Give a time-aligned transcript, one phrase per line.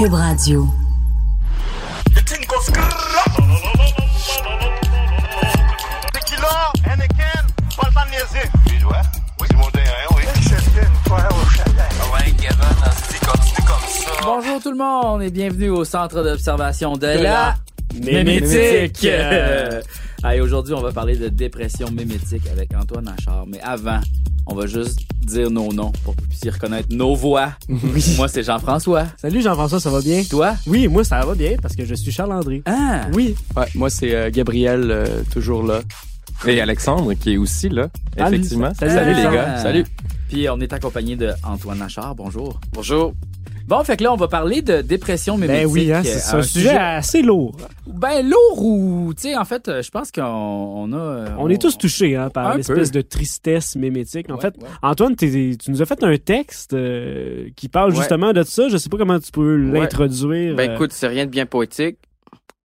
[0.00, 0.66] Cube Radio.
[14.24, 17.56] Bonjour tout le monde et bienvenue au centre d'observation de, la, la
[18.02, 19.04] mémétique.
[19.04, 19.82] Euh,
[20.22, 23.46] Allez, aujourd'hui, on va parler de dépression mémétique avec Antoine Achard.
[23.46, 24.00] Mais avant,
[24.46, 27.52] on va juste dire nos noms pour que vous puissiez reconnaître nos voix.
[28.16, 29.06] Moi, c'est Jean-François.
[29.16, 30.22] Salut Jean-François, ça va bien?
[30.28, 30.54] Toi?
[30.66, 32.62] Oui, moi ça va bien parce que je suis Charles André.
[32.66, 33.06] Ah!
[33.12, 33.34] Oui.
[33.56, 35.80] Ouais, moi, c'est euh, Gabriel, euh, toujours là.
[36.46, 38.72] Et Alexandre, qui est aussi là, effectivement.
[38.74, 39.58] Salut, Salut, les gars.
[39.58, 39.84] Salut.
[40.28, 42.14] Puis on est accompagné de Antoine Achard.
[42.14, 42.58] Bonjour.
[42.72, 43.12] Bonjour.
[43.66, 45.64] Bon, fait que là, on va parler de dépression mémétique.
[45.66, 47.56] Ben oui, hein, c'est c'est un, sujet assez lourd.
[47.86, 49.12] Ben lourd ou...
[49.14, 50.96] Tu sais, en fait, euh, je pense qu'on on a...
[50.96, 54.28] euh, On est tous touchés hein, par l'espèce de tristesse mémétique.
[54.30, 54.68] En Ouais, fait, ouais.
[54.82, 57.96] Antoine, tu nous as fait un texte euh, qui parle Ouais.
[57.96, 58.68] justement de ça.
[58.68, 60.54] Je sais pas comment tu peux l'introduire.
[60.56, 61.98] Ben euh, écoute, c'est rien de bien poétique.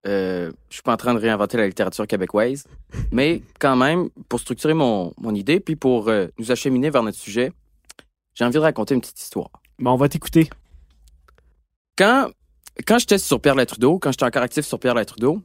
[0.07, 2.63] Euh, je suis pas en train de réinventer la littérature québécoise,
[3.11, 7.17] mais quand même, pour structurer mon, mon idée, puis pour euh, nous acheminer vers notre
[7.19, 7.51] sujet,
[8.33, 9.49] j'ai envie de raconter une petite histoire.
[9.79, 10.49] ben, on va t'écouter.
[12.01, 12.31] Quand,
[12.87, 15.39] quand j'étais sur Pierre Trudeau, quand j'étais encore actif sur Pierre Trudeau,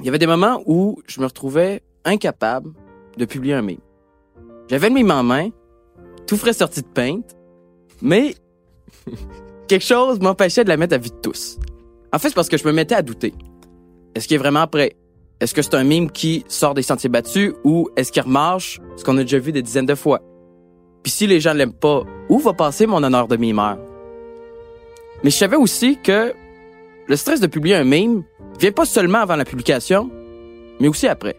[0.00, 2.74] il y avait des moments où je me retrouvais incapable
[3.16, 3.78] de publier un meme.
[4.68, 5.48] J'avais le meme en main,
[6.26, 7.34] tout frais sorti de peinte,
[8.02, 8.34] mais
[9.66, 11.58] quelque chose m'empêchait de la mettre à vue de tous.
[12.12, 13.32] En fait, c'est parce que je me mettais à douter.
[14.14, 14.92] Est-ce qu'il est vraiment prêt?
[15.40, 19.04] Est-ce que c'est un mime qui sort des sentiers battus ou est-ce qu'il remarche ce
[19.04, 20.20] qu'on a déjà vu des dizaines de fois?
[21.02, 23.78] Puis si les gens l'aiment pas, où va passer mon honneur de mimeur?
[25.24, 26.34] Mais je savais aussi que
[27.08, 28.24] le stress de publier un meme
[28.60, 30.10] vient pas seulement avant la publication,
[30.80, 31.34] mais aussi après.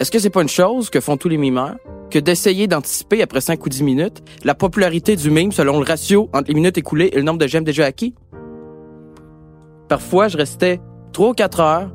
[0.00, 1.76] Est-ce que c'est pas une chose que font tous les mimeurs?
[2.10, 6.30] Que d'essayer d'anticiper après 5 ou 10 minutes la popularité du meme selon le ratio
[6.32, 8.14] entre les minutes écoulées et le nombre de j'aime déjà acquis?
[9.88, 10.80] Parfois, je restais
[11.12, 11.90] 3 ou 4 heures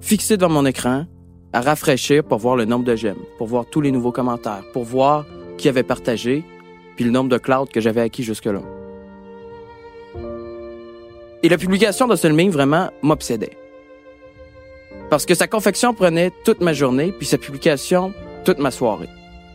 [0.00, 1.06] fixé devant mon écran
[1.52, 4.84] à rafraîchir pour voir le nombre de j'aime, pour voir tous les nouveaux commentaires, pour
[4.84, 5.26] voir
[5.58, 6.44] qui avait partagé,
[6.94, 8.62] puis le nombre de clouds que j'avais acquis jusque-là.
[11.42, 13.56] Et la publication d'un seul meme vraiment m'obsédait.
[15.10, 18.14] Parce que sa confection prenait toute ma journée, puis sa publication
[18.44, 19.08] toute ma soirée.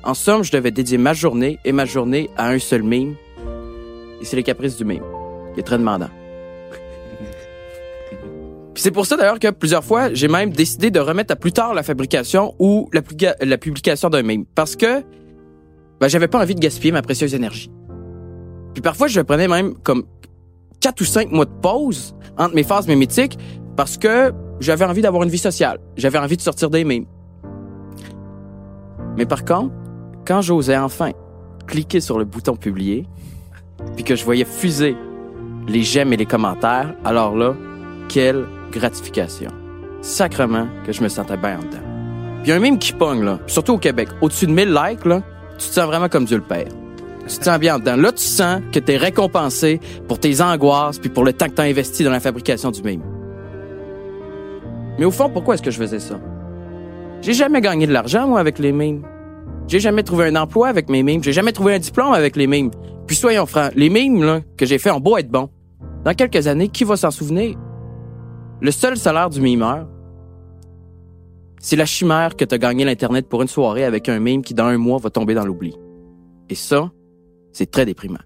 [0.04, 3.16] En somme, je devais dédier ma journée et ma journée à un seul meme.
[4.22, 5.04] Et c'est les caprices du meme,
[5.54, 6.10] qui est très demandant.
[8.76, 11.74] C'est pour ça d'ailleurs que plusieurs fois, j'ai même décidé de remettre à plus tard
[11.74, 13.02] la fabrication ou la,
[13.42, 14.46] la publication d'un meme.
[14.54, 15.02] Parce que
[16.00, 17.72] ben, j'avais pas envie de gaspiller ma précieuse énergie.
[18.74, 20.04] Puis parfois, je prenais même comme
[20.80, 23.38] quatre ou cinq mois de pause entre mes phases mémétiques
[23.76, 25.80] parce que j'avais envie d'avoir une vie sociale.
[25.96, 27.06] J'avais envie de sortir des mèmes.
[29.18, 29.74] Mais par contre,
[30.26, 31.12] quand j'osais enfin
[31.66, 33.06] cliquer sur le bouton publier,
[33.96, 34.96] puis que je voyais fuser
[35.68, 37.56] les j'aime et les commentaires, alors là,
[38.10, 39.52] quelle gratification.
[40.02, 42.44] Sacrement que je me sentais bien en dedans.
[42.44, 45.22] Puis un meme qui pogne, là, surtout au Québec, au-dessus de 1000 likes, là,
[45.58, 46.68] tu te sens vraiment comme Dieu le Père.
[47.28, 47.98] Tu te sens bien en dedans.
[47.98, 51.56] Là, tu sens que tu es récompensé pour tes angoisses puis pour le temps que
[51.56, 53.02] tu as investi dans la fabrication du meme.
[54.98, 56.20] Mais au fond, pourquoi est-ce que je faisais ça?
[57.22, 59.04] J'ai jamais gagné de l'argent, moi, avec les memes.
[59.68, 61.22] J'ai jamais trouvé un emploi avec mes memes.
[61.24, 62.72] J'ai jamais trouvé un diplôme avec les memes.
[63.06, 65.50] Puis soyons francs, les memes là, que j'ai fait en beau être bon.
[66.06, 67.58] Dans quelques années, qui va s'en souvenir?
[68.62, 69.88] Le seul salaire du mimeur,
[71.60, 74.66] c'est la chimère que t'as gagné l'Internet pour une soirée avec un meme qui, dans
[74.66, 75.76] un mois, va tomber dans l'oubli.
[76.50, 76.90] Et ça,
[77.58, 78.20] c'est très déprimant.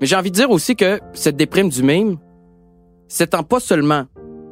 [0.00, 2.18] Mais j'ai envie de dire aussi que cette déprime du meme
[3.06, 4.06] s'étend pas seulement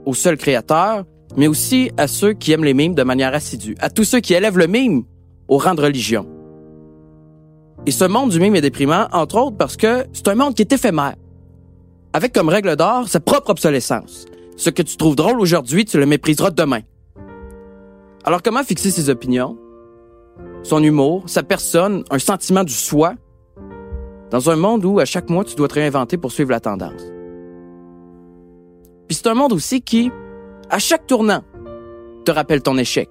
[0.06, 1.04] au seul créateur,
[1.36, 4.34] mais aussi à ceux qui aiment les mimes de manière assidue, à tous ceux qui
[4.34, 5.02] élèvent le mime
[5.48, 6.28] au rang de religion.
[7.86, 10.62] Et ce monde du mime est déprimant, entre autres parce que c'est un monde qui
[10.62, 11.16] est éphémère,
[12.12, 14.26] avec comme règle d'or sa propre obsolescence.
[14.56, 16.82] Ce que tu trouves drôle aujourd'hui, tu le mépriseras demain.
[18.24, 19.58] Alors comment fixer ses opinions,
[20.62, 23.14] son humour, sa personne, un sentiment du soi,
[24.30, 27.02] dans un monde où à chaque mois tu dois te réinventer pour suivre la tendance?
[29.08, 30.10] Puis c'est un monde aussi qui,
[30.70, 31.42] à chaque tournant,
[32.24, 33.10] te rappelle ton échec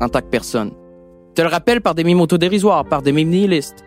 [0.00, 0.72] en tant que personne.
[1.34, 3.84] Te le rappelle par des mimes autodérisoires, par des mimes nihilistes.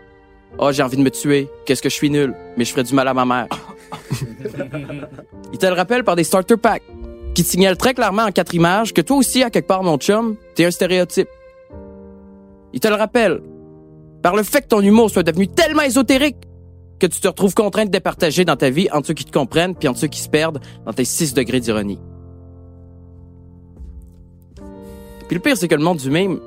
[0.58, 1.48] Oh, j'ai envie de me tuer.
[1.66, 2.34] Qu'est-ce que je suis nul.
[2.56, 3.48] Mais je ferais du mal à ma mère.
[5.52, 6.82] Il te le rappelle par des starter packs
[7.34, 9.98] qui te signalent très clairement en quatre images que toi aussi, à quelque part, mon
[9.98, 11.28] chum, t'es un stéréotype.
[12.74, 13.40] Il te le rappelle
[14.20, 16.36] par le fait que ton humour soit devenu tellement ésotérique
[16.98, 19.76] que tu te retrouves contraint de départager dans ta vie entre ceux qui te comprennent
[19.76, 22.00] puis entre ceux qui se perdent dans tes 6 degrés d'ironie.
[25.28, 26.40] Puis le pire, c'est que le monde du mime,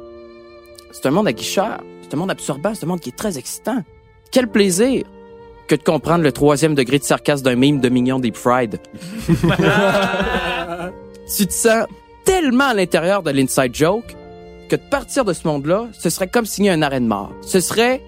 [0.92, 3.82] c'est un monde aguicheur, c'est un monde absorbant, c'est un monde qui est très excitant.
[4.30, 5.06] Quel plaisir
[5.70, 8.80] que de comprendre le troisième degré de sarcasme d'un mime de Mignon Deep Fried.
[11.38, 11.86] tu te sens
[12.26, 14.17] tellement à l'intérieur de l'inside joke
[14.68, 17.32] que de partir de ce monde-là, ce serait comme signer un arrêt de mort.
[17.42, 18.02] Ce serait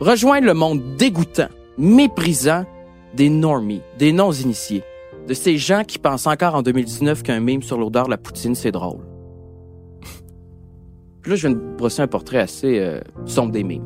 [0.00, 2.64] rejoindre le monde dégoûtant, méprisant
[3.14, 4.82] des normies, des non-initiés,
[5.28, 8.54] de ces gens qui pensent encore en 2019 qu'un mime sur l'odeur de la poutine,
[8.54, 9.00] c'est drôle.
[11.22, 13.84] Puis là, je viens de brosser un portrait assez euh, sombre des mimes.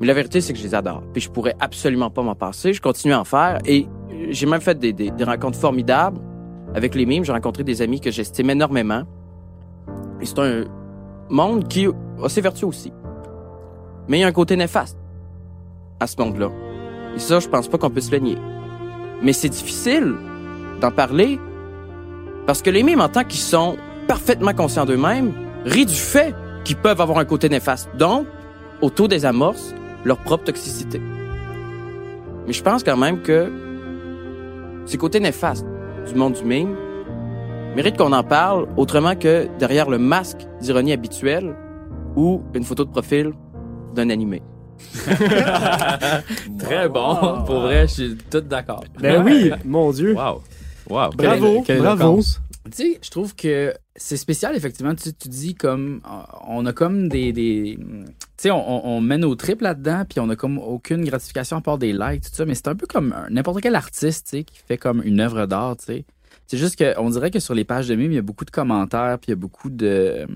[0.00, 1.02] Mais la vérité, c'est que je les adore.
[1.12, 2.72] Puis je pourrais absolument pas m'en passer.
[2.72, 3.58] Je continue à en faire.
[3.66, 6.20] Et euh, j'ai même fait des, des- rencontres formidables
[6.74, 7.24] avec les mimes.
[7.24, 9.02] J'ai rencontré des amis que j'estime énormément.
[10.20, 10.64] Et c'est un
[11.30, 12.92] monde qui a ses vertus aussi.
[14.08, 14.98] Mais il y a un côté néfaste
[16.00, 16.50] à ce monde-là.
[17.14, 18.36] Et ça, je pense pas qu'on peut se le.
[19.22, 20.14] Mais c'est difficile
[20.80, 21.38] d'en parler
[22.46, 23.76] parce que les mimes, en tant qu'ils sont
[24.06, 25.32] parfaitement conscients d'eux-mêmes,
[25.64, 26.34] rient du fait
[26.64, 27.90] qu'ils peuvent avoir un côté néfaste.
[27.96, 28.26] Donc,
[28.80, 31.00] auto-désamorcent leur propre toxicité.
[32.46, 33.52] Mais je pense quand même que
[34.86, 35.66] ces côtés néfastes
[36.06, 36.74] du monde du mime
[37.78, 41.54] méritent qu'on en parle autrement que derrière le masque d'ironie habituel
[42.16, 43.30] ou une photo de profil
[43.94, 44.42] d'un animé.
[46.58, 47.44] Très bon.
[47.46, 48.82] Pour vrai, je suis tout d'accord.
[49.00, 50.14] Ben oui, mon Dieu.
[50.14, 50.42] Wow.
[50.90, 51.10] Wow.
[51.16, 52.20] Bravo, Quelle- quelle bravo.
[52.70, 54.94] Tu sais, je trouve que c'est spécial, effectivement.
[54.94, 56.00] Tu, tu dis comme.
[56.04, 57.32] euh, On a comme des.
[57.32, 61.56] des tu sais, on, on mène au trip là-dedans, puis on a comme aucune gratification
[61.56, 62.44] à part des likes, tout ça.
[62.44, 65.46] Mais c'est un peu comme n'importe quel artiste, tu sais, qui fait comme une œuvre
[65.46, 66.04] d'art, tu sais.
[66.48, 68.50] C'est juste qu'on dirait que sur les pages de mimes, il y a beaucoup de
[68.50, 70.26] commentaires, puis il y a beaucoup de.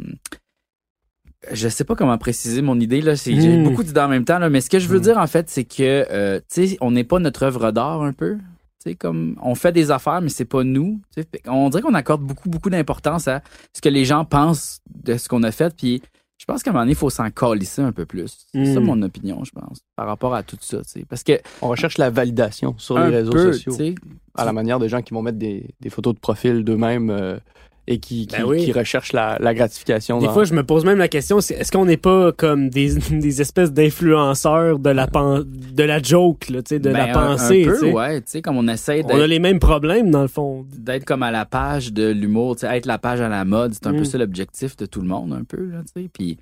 [1.50, 3.16] Je sais pas comment préciser mon idée, là.
[3.16, 3.64] C'est- J'ai Mm.
[3.64, 4.48] beaucoup d'idées en même temps, là.
[4.48, 7.02] Mais ce que je veux dire, en fait, c'est que, euh, tu sais, on n'est
[7.02, 8.36] pas notre œuvre d'art un peu.
[8.84, 11.00] Tu sais, comme on fait des affaires, mais c'est pas nous.
[11.16, 13.42] Tu sais, fait on dirait qu'on accorde beaucoup, beaucoup d'importance à
[13.72, 15.74] ce que les gens pensent de ce qu'on a fait.
[15.76, 16.02] Puis
[16.42, 18.48] je pense qu'à un moment donné, il faut s'en calisser un peu plus.
[18.52, 20.78] C'est ça mon opinion, je pense, par rapport à tout ça.
[21.08, 23.70] Parce que On recherche la validation sur les réseaux peu, sociaux.
[23.76, 23.94] tu sais,
[24.34, 27.38] À la manière des gens qui vont mettre des, des photos de profil d'eux-mêmes euh,
[27.88, 28.64] et qui, qui, Ben oui.
[28.64, 30.18] qui recherchent la, la gratification.
[30.20, 32.94] Des dans- fois, je me pose même la question, est-ce qu'on n'est pas comme des,
[33.10, 37.12] des espèces d'influenceurs de la de la joke, là, tu sais, de ben, la un-
[37.36, 38.22] pensée, Un, peu, ouais.
[38.42, 40.64] Comme on essaie On a les mêmes problèmes, dans le fond.
[40.76, 43.74] d'être comme à la page de l'humour, tu sais, être la page à la mode,
[43.74, 43.96] c'est un Mm.
[43.98, 46.08] peu ça l'objectif de tout le monde, un peu, là, tu sais.
[46.12, 46.38] Puis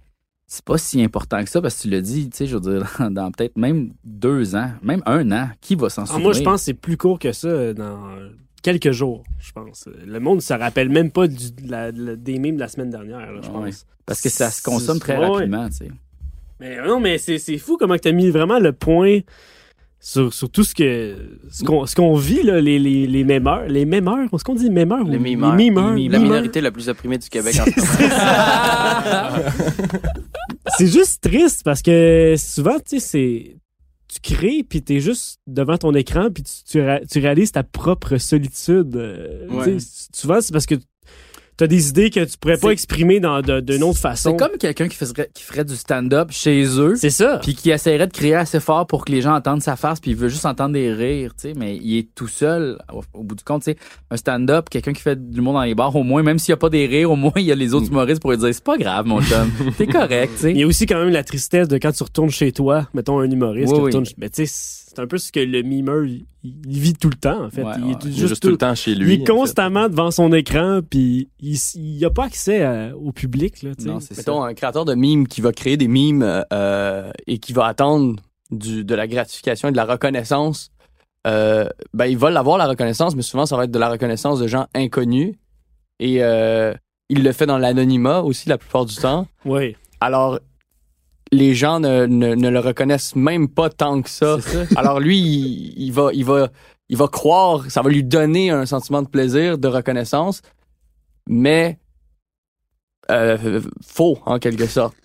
[0.46, 2.60] c'est pas si important que ça, parce que tu l'as dit, tu sais, je veux
[2.60, 6.24] dire, dans, dans peut-être même deux ans, même un an, qui va s'en Ah, souvenir?
[6.24, 7.98] moi, je pense que c'est plus court que ça euh, dans
[8.62, 9.88] quelques jours, je pense.
[10.06, 12.60] Le monde ne se rappelle même pas du, de la- de la- des mimes de
[12.60, 13.66] la semaine dernière, là, je Ouais.
[13.70, 13.86] pense.
[14.06, 15.88] Parce que ça se consomme très Ouais, rapidement, tu sais.
[16.60, 19.20] Mais non, mais c'est c'est fou comment tu as mis vraiment le point
[20.02, 21.14] sur, sur tout ce que
[21.50, 23.66] ce qu'on ce qu'on vit, là, les, les, les mémeurs.
[23.68, 25.04] Les mémeurs, est-ce qu'on dit mémeurs?
[25.04, 25.56] Les ou- mimeurs.
[25.56, 25.88] Les mimeurs.
[25.90, 26.20] La mimeurs.
[26.20, 29.50] minorité la plus opprimée du Québec en ce moment.
[30.78, 33.56] c'est juste triste parce que souvent, tu sais, c'est.
[34.12, 37.62] Tu crées, puis t'es juste devant ton écran, puis tu, tu, ré- tu réalises ta
[37.62, 38.96] propre solitude.
[38.96, 39.76] euh, Ouais.
[40.12, 40.74] Souvent, c'est parce que
[41.60, 44.30] t'as des idées que tu pourrais pas exprimer dans, d'une autre façon.
[44.30, 47.38] C'est comme quelqu'un qui ferait, qui ferait du stand-up chez eux, C'est ça.
[47.42, 50.12] puis qui essaierait de crier assez fort pour que les gens entendent sa face, puis
[50.12, 52.78] il veut juste entendre des rires, tu sais, mais il est tout seul.
[52.92, 53.76] Au, au bout du compte, tu sais,
[54.10, 56.54] un stand-up, quelqu'un qui fait du monde dans les bars, au moins, même s'il n'y
[56.54, 58.48] a pas des rires, au moins, il y a les autres humoristes pour lui dire,
[58.54, 60.62] c'est pas grave, mon chum, t'es correct, tu Il y sais.
[60.64, 63.68] a aussi quand même la tristesse de quand tu retournes chez toi, mettons un humoriste
[63.72, 63.86] Oui, qui oui.
[63.86, 64.06] retourne.
[64.18, 67.14] Mais tu sais, c'est un peu ce que le mimeur, il, il vit tout le
[67.16, 67.62] temps, en fait.
[67.62, 67.90] Ouais, il ouais.
[67.92, 69.14] est Il juste tout le temps chez lui.
[69.14, 73.62] Il est constamment devant son écran, puis il, il a pas accès à- au public,
[73.62, 73.70] là.
[73.84, 74.20] Non, c'est ça.
[74.20, 77.66] Mettons, un créateur de mimes qui va créer des mimes euh, euh, et qui va
[77.66, 78.16] attendre
[78.50, 80.70] du, de la gratification et de la reconnaissance,
[81.26, 84.40] euh, ben, il va l'avoir, la reconnaissance, mais souvent, ça va être de la reconnaissance
[84.40, 85.36] de gens inconnus.
[86.00, 86.74] Et euh,
[87.08, 89.28] il le fait dans l'anonymat aussi la plupart du temps.
[89.44, 89.76] Oui.
[90.00, 90.40] Alors,
[91.32, 94.40] les gens ne, ne, ne le reconnaissent même pas tant que ça.
[94.40, 94.64] Ça.
[94.76, 96.48] Alors lui, il, il va, il va,
[96.88, 100.42] il va croire, ça va lui donner un sentiment de plaisir, de reconnaissance,
[101.28, 101.78] mais
[103.10, 104.96] euh, faux en quelque sorte.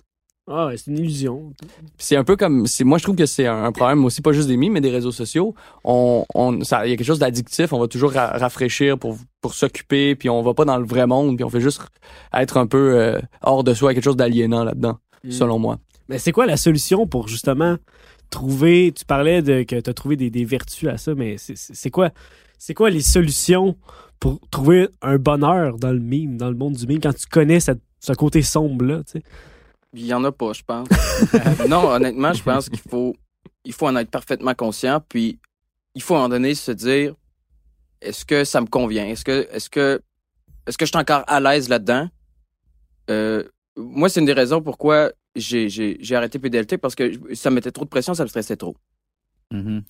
[0.47, 1.53] Ah, c'est une illusion.
[1.97, 4.47] C'est un peu comme, moi je trouve que c'est un, un problème aussi pas juste
[4.47, 5.55] des mimes, mais des réseaux sociaux.
[5.83, 7.73] On, on, ça, il y a quelque chose d'addictif.
[7.73, 11.07] On va toujours ra- rafraîchir pour pour s'occuper, puis on va pas dans le vrai
[11.07, 11.81] monde, puis on fait juste
[12.31, 14.99] être un peu euh, hors de soi, quelque chose d'aliénant là-dedans,
[15.31, 15.79] selon moi.
[16.09, 17.77] Mais c'est quoi la solution pour justement
[18.29, 18.91] trouver.
[18.95, 22.09] Tu parlais de que tu as trouvé des, des vertus à ça, mais c'est- quoi,
[22.57, 23.75] c'est quoi les solutions
[24.19, 27.59] pour trouver un bonheur dans le mime, dans le monde du mime, quand tu connais
[27.59, 29.23] cette- ce côté sombre-là, tu sais?
[29.93, 30.87] Il y en a pas, je pense.
[31.69, 33.15] non, honnêtement, je pense qu'il faut,
[33.63, 35.39] il faut en être parfaitement conscient, puis
[35.95, 37.13] il faut à un moment donné se dire,
[38.01, 39.05] est-ce que ça me convient?
[39.07, 40.01] Est-ce que, est-ce que,
[40.67, 42.09] est-ce que je suis encore à l'aise là-dedans?
[43.09, 43.43] Euh,
[43.77, 47.71] moi, c'est une des raisons pourquoi j'ai, j'ai, j'ai arrêté PDLT parce que ça mettait
[47.71, 48.75] trop de pression, ça me stressait trop.
[49.51, 49.83] Mhm.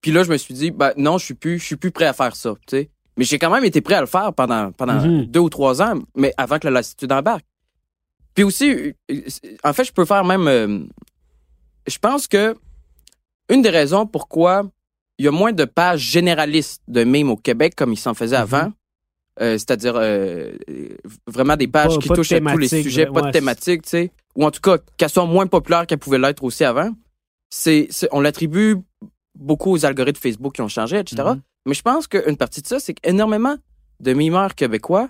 [0.00, 2.06] Puis là, je me suis dit, bah non, je suis plus, je suis plus prêt
[2.06, 2.90] à faire ça, tu sais.
[3.16, 5.26] Mais j'ai quand même été prêt à le faire pendant, pendant Mhm.
[5.26, 7.44] deux ou trois ans, mais avant que la lassitude embarque.
[8.34, 9.20] Puis aussi, euh, euh,
[9.64, 10.80] en fait, je peux faire même, euh,
[11.86, 12.56] je pense que
[13.50, 14.62] une des raisons pourquoi
[15.18, 18.36] il y a moins de pages généralistes de mimes au Québec comme il s'en faisait
[18.36, 18.42] Mhm.
[18.42, 18.72] avant,
[19.42, 20.52] euh, c'est-à-dire euh,
[21.26, 23.32] vraiment des pages Pas- qui pas touchent à tous les sujets, ouais, pas de ouais,
[23.32, 26.64] thématique, tu sais, ou en tout cas qu'elles soient moins populaires qu'elles pouvaient l'être aussi
[26.64, 26.90] avant.
[27.50, 28.76] C'est, on l'attribue
[29.34, 31.22] beaucoup aux algorithmes Facebook qui ont changé, etc.
[31.34, 31.40] Mhm.
[31.66, 33.56] Mais je pense qu'une partie de ça, c'est qu'énormément
[34.00, 35.08] de mimeurs québécois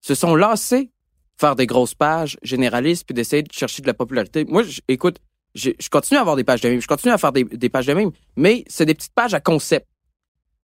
[0.00, 0.90] se sont lassés de
[1.38, 4.44] faire des grosses pages généralistes puis d'essayer de chercher de la popularité.
[4.46, 5.18] Moi, écoute,
[5.54, 7.68] j'ai- je continue à avoir des pages de mimes, je continue à faire des, des
[7.68, 9.86] pages de mimes, mais c'est des petites pages à concept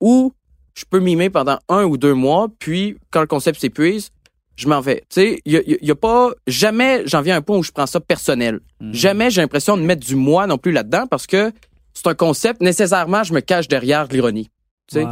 [0.00, 0.32] où
[0.75, 4.10] je peux mimer pendant un ou deux mois, puis quand le concept s'épuise,
[4.56, 5.00] je m'en vais.
[5.10, 7.62] Tu sais, il y a, y a pas jamais j'en viens à un point où
[7.62, 8.60] je prends ça personnel.
[8.80, 8.94] Mhm.
[8.94, 11.52] Jamais j'ai l'impression de mettre du moi non plus là-dedans parce que
[11.94, 14.50] c'est un concept nécessairement je me cache derrière de l'ironie.
[14.88, 15.04] Tu sais,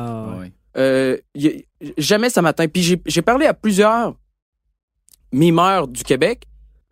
[0.76, 1.52] euh, y a-
[1.98, 2.68] jamais ça m'atteint.
[2.68, 4.14] Puis j'ai- j'ai parlé à plusieurs
[5.32, 6.44] mimeurs du Québec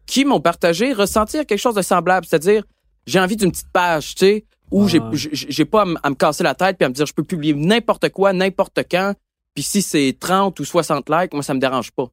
[0.06, 2.64] qui m'ont partagé ressentir quelque chose de semblable, c'est-à-dire
[3.06, 6.10] j'ai envie d'une petite page, tu sais, où j'ai j'ai j'ai pas à, m- à
[6.10, 9.14] me casser la tête puis à me dire je peux publier n'importe quoi, n'importe quand.
[9.54, 12.06] Puis si c'est 30 ou 60 likes, moi ça me dérange pas.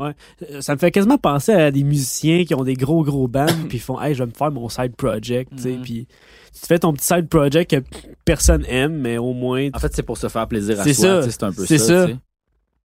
[0.00, 0.12] Euh,
[0.60, 3.78] Ça me fait quasiment penser à des musiciens qui ont des gros gros bands puis
[3.78, 5.82] ils font hey je vais me faire mon side project tu sais Mhm.
[5.82, 6.06] puis
[6.52, 7.82] tu te fais ton petit side project que
[8.24, 11.04] personne aime mais au moins En fait, c'est pour se faire plaisir à C'est soi.
[11.04, 11.18] ça.
[11.18, 11.78] tu sais, C'est un peu ça.
[11.78, 12.08] ça.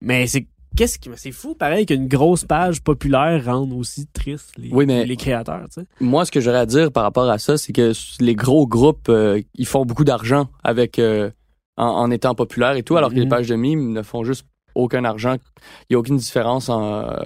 [0.00, 0.46] mais c'est
[0.76, 5.04] qu'est-ce qui c'est fou pareil qu'une grosse page populaire rende aussi triste les, Oui, mais-
[5.06, 7.72] les créateurs tu sais Moi, ce que j'aurais à dire par rapport à ça, c'est
[7.72, 11.30] que les gros groupes, euh, ils font beaucoup d'argent avec euh,
[11.78, 13.28] en, en étant populaires et tout, alors que les Mhm.
[13.30, 14.44] pages de mimes ne font juste
[14.76, 15.37] aucun argent.
[15.83, 17.16] Il n'y a aucune différence en euh,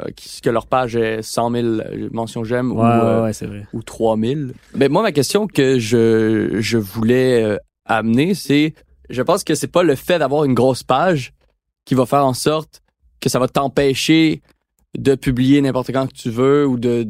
[0.43, 1.67] que leur page ait 100 000
[2.13, 4.55] mentions j'aime ou, euh, ouais c'est vrai ou 3000.
[4.75, 8.75] Mais moi, ma question que je, je voulais euh, amener, c'est,
[9.09, 11.33] je pense que c'est pas le fait d'avoir une grosse page
[11.85, 12.83] qui va faire en sorte
[13.21, 14.41] que ça va t'empêcher
[14.97, 17.07] de publier n'importe quand que tu veux ou de,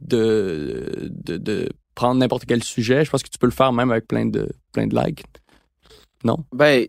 [0.00, 3.04] de, de, de prendre n'importe quel sujet.
[3.04, 5.24] Je pense que tu peux le faire même avec plein de, plein de likes.
[6.24, 6.38] Non?
[6.52, 6.86] Ben,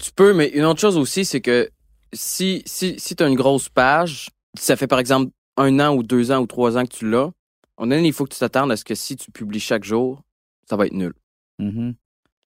[0.00, 1.68] tu peux, mais une autre chose aussi, c'est que
[2.12, 6.02] si, si, si tu as une grosse page, ça fait par exemple un an ou
[6.02, 7.30] deux ans ou trois ans que tu l'as,
[7.76, 10.22] on a il faut que tu t'attendes à ce que si tu publies chaque jour,
[10.68, 11.14] ça va être nul.
[11.58, 11.94] Mhm.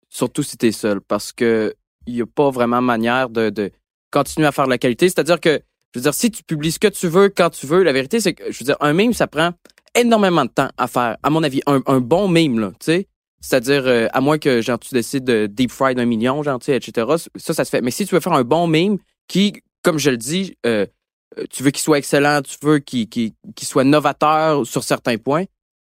[0.08, 1.74] Surtout si tu es seul, parce que
[2.06, 3.70] il n'y a pas vraiment manière de, de
[4.10, 5.08] continuer à faire de la qualité.
[5.08, 5.60] C'est-à-dire que,
[5.94, 8.20] je veux dire, si tu publies ce que tu veux, quand tu veux, la vérité,
[8.20, 9.52] c'est que, je veux dire, un meme, ça prend
[9.94, 11.16] énormément de temps à faire.
[11.22, 13.08] À mon avis, un, un bon meme, là, tu sais.
[13.40, 16.66] C'est-à-dire, euh, à moins que, genre, tu décides de deep fry d'un million, genre, tu
[16.66, 17.06] sais, etc.
[17.36, 17.80] Ça, ça se fait.
[17.80, 18.98] Mais si tu veux faire un bon meme
[19.28, 20.86] qui, comme je le dis, euh,
[21.38, 25.44] euh, tu veux qu'il soit excellent, tu veux qu'il soit novateur sur certains points,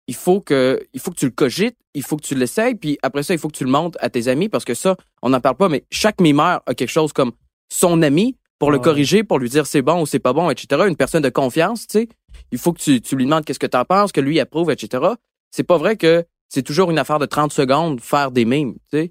[0.08, 2.98] il faut que il faut que tu le cogites, il faut que tu l'essayes, puis
[3.02, 5.30] après ça, il faut que tu le montres à tes amis parce que ça, on
[5.30, 7.32] n'en parle pas, mais chaque mimeur a quelque chose comme
[7.68, 8.84] son ami pour le Ouais.
[8.84, 10.84] corriger, pour lui dire c'est bon ou c'est pas bon, etc.
[10.88, 12.08] Une personne de confiance, tu sais.
[12.52, 14.70] Il faut que tu, tu lui demandes qu'est-ce que tu en penses, que lui approuve,
[14.70, 15.04] etc.
[15.50, 18.98] C'est pas vrai que c'est toujours une affaire de 30 secondes faire des mimes, tu
[18.98, 19.10] sais.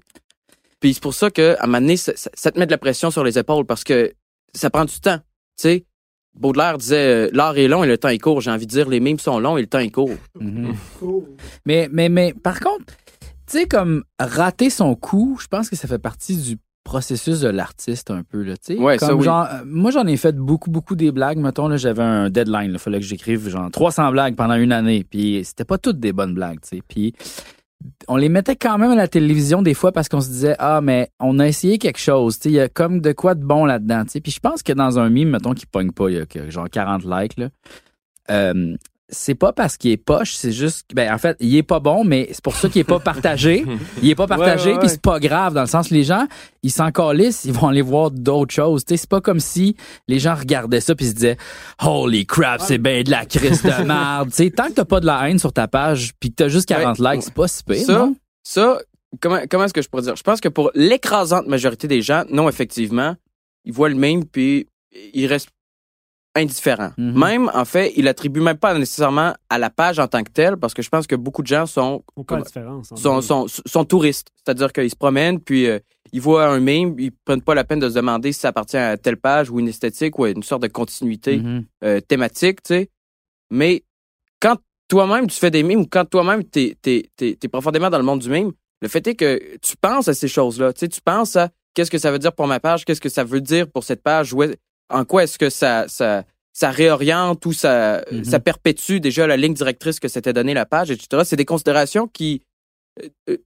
[0.80, 2.70] Puis c'est pour ça que à un moment donné, ça, ça- ça te met de
[2.70, 4.12] la pression sur les épaules parce que
[4.54, 5.22] ça prend du temps, tu
[5.56, 5.84] sais.
[6.38, 8.42] Baudelaire disait euh, l'art est long et le temps est court.
[8.42, 10.10] J'ai envie de dire les mimes sont longs et le temps est court.
[10.40, 10.74] Mhm.
[11.64, 12.84] Mais, mais, mais, par contre,
[13.46, 17.48] tu sais, comme rater son coup, je pense que ça fait partie du processus de
[17.48, 18.78] l'artiste un peu, là, tu sais.
[18.78, 19.24] Ouais, ça, Comme oui.
[19.24, 21.38] genre, euh, moi, j'en ai fait beaucoup, beaucoup des blagues.
[21.38, 25.04] Mettons, là, j'avais un deadline, il fallait que j'écrive genre 300 blagues pendant une année.
[25.08, 26.82] Puis c'était pas toutes des bonnes blagues, tu sais.
[26.86, 27.14] Puis
[28.08, 30.80] on les mettait quand même à la télévision des fois parce qu'on se disait, ah,
[30.80, 32.38] mais on a essayé quelque chose.
[32.44, 34.04] Il y a comme de quoi de bon là-dedans.
[34.22, 36.68] Puis je pense que dans un mime, mettons, qui pogne pas, il y a genre
[36.70, 37.48] 40 likes, là.
[38.30, 38.76] Euh,
[39.08, 42.02] c'est pas parce qu'il est poche, c'est juste ben en fait, il est pas bon
[42.04, 43.64] mais c'est pour ça qu'il est pas partagé.
[44.02, 44.92] Il est pas partagé Ouais, ouais, puis ouais.
[44.92, 46.26] c'est pas grave dans le sens les gens,
[46.62, 49.76] ils s'en calissent, ils vont aller voir d'autres choses, tu sais, c'est pas comme si
[50.08, 51.36] les gens regardaient ça puis se disaient
[51.82, 55.00] "Holy crap, c'est ben de la crise de merde." tu sais, tant que t'as pas
[55.00, 57.62] de la haine sur ta page puis que t'as juste 40 likes, c'est pas si
[57.62, 58.16] pire, Ça, non?
[58.42, 58.80] Ça,
[59.20, 60.16] comment, comment est-ce que je pourrais dire?
[60.16, 63.14] Je pense que pour l'écrasante majorité des gens, non, effectivement,
[63.64, 64.66] ils voient le même puis
[65.14, 65.50] ils restent
[66.36, 66.92] indifférents.
[66.98, 67.18] Mhm.
[67.18, 70.56] Même, en fait, ils l'attribuent même pas nécessairement à la page en tant que telle
[70.56, 72.38] parce que je pense que beaucoup de gens sont, comme-
[73.84, 74.28] touristes.
[74.44, 75.78] C'est-à-dire qu'ils se promènent puis euh,
[76.12, 78.76] ils voient un meme, ils prennent pas la peine de se demander si ça appartient
[78.76, 81.64] à telle page ou une esthétique ou à une sorte de continuité Mhm.
[81.84, 82.90] euh, thématique, tu sais.
[83.50, 83.82] Mais
[84.40, 84.56] quand
[84.88, 88.28] toi-même tu fais des mimes ou quand toi-même t'es t'es profondément dans le monde du
[88.30, 88.52] mime,
[88.82, 90.72] le fait est que tu penses à ces choses-là.
[90.72, 93.08] Tu sais, tu penses à qu'est-ce que ça veut dire pour ma page, qu'est-ce que
[93.08, 94.58] ça veut dire pour cette page, où est-
[94.90, 98.24] en quoi est-ce que ça ça ça réoriente ou ça Mhm.
[98.24, 101.22] ça perpétue déjà la ligne directrice que s'était donnée la page, etc.
[101.24, 102.42] C'est des considérations qui
[103.02, 103.36] euh, euh,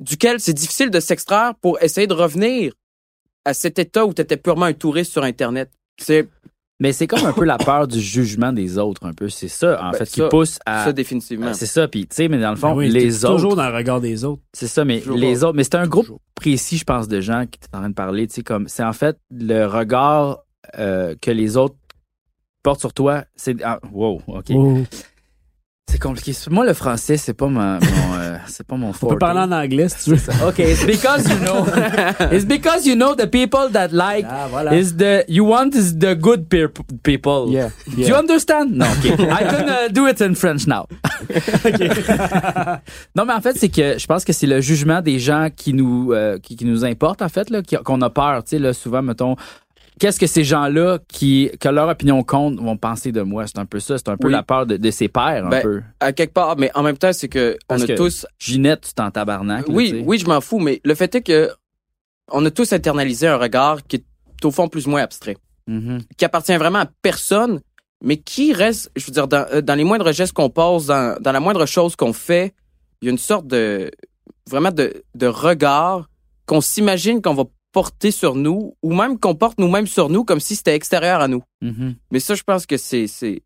[0.00, 2.72] duquel c'est difficile de s'extraire pour essayer de revenir
[3.44, 5.70] à cet état où tu étais purement un touriste sur Internet.
[5.98, 6.28] C'est
[6.78, 9.30] Mais c'est comme un peu la peur du jugement des autres, un peu.
[9.30, 10.84] C'est ça, en Ben, fait, ça- qui pousse à.
[10.84, 11.54] ça définitivement.
[11.54, 13.36] C'est ça, puis tu sais, mais dans le fond, Ben oui, les autres.
[13.36, 14.42] Toujours dans le regard des autres.
[14.52, 15.54] C'est ça, mais Toujours les autres.
[15.56, 16.20] Mais c'est un groupe Toujours.
[16.34, 18.26] précis, je pense, de gens qui t'es en train de parler.
[18.26, 20.40] Tu sais, comme c'est en fait le regard
[20.78, 21.76] euh, que les autres
[22.62, 23.24] portent sur toi.
[23.36, 24.46] C'est ah, wow, ok.
[24.54, 24.78] Oh.
[25.88, 26.32] C'est compliqué.
[26.50, 29.12] Moi, le français, c'est pas ma, mon, euh, c'est pas mon On forte.
[29.12, 30.44] peut parler en anglais si tu veux.
[30.48, 31.64] Okay, it's because you know.
[32.32, 34.74] it's because you know the people that like Ah, voilà.
[34.76, 37.46] is the you want is the good peop- people.
[37.50, 37.70] Yeah.
[37.86, 38.72] Do you understand?
[38.72, 39.12] Non, okay.
[39.14, 40.86] I can uh, do it in French now.
[43.14, 45.72] non, mais en fait, c'est que je pense que c'est le jugement des gens qui
[45.72, 48.42] nous euh, qui, qui nous importe en fait là, qu'on a peur.
[48.42, 49.36] Tu sais, là, souvent, mettons.
[49.98, 53.46] Qu'est-ce que ces gens-là qui que leur opinion compte vont penser de moi?
[53.46, 53.96] C'est un peu ça.
[53.96, 54.32] C'est un peu Oui.
[54.32, 55.82] la peur de, de ses pairs un Ben, peu.
[56.00, 58.26] À quelque part, mais en même temps, c'est que Parce on a que tous.
[58.38, 59.64] Ginette, tu t'en tabarnak.
[59.68, 61.50] Oui, oui, je m'en fous, mais le fait est que
[62.30, 65.36] on a tous internalisé un regard qui est au fond plus ou moins abstrait,
[65.66, 66.00] Mhm.
[66.18, 67.60] qui appartient vraiment à personne,
[68.04, 71.16] mais qui reste, je veux dire, dans, euh, dans les moindres gestes qu'on pose, dans,
[71.20, 72.52] dans la moindre chose qu'on fait,
[73.00, 73.90] il y a une sorte de
[74.50, 76.08] vraiment de, de regard
[76.46, 80.40] qu'on s'imagine qu'on va porter sur nous, ou même qu'on porte nous-mêmes sur nous comme
[80.40, 81.42] si c'était extérieur à nous.
[81.62, 81.94] Mhm.
[82.10, 83.42] Mais ça, je pense que c'est c'est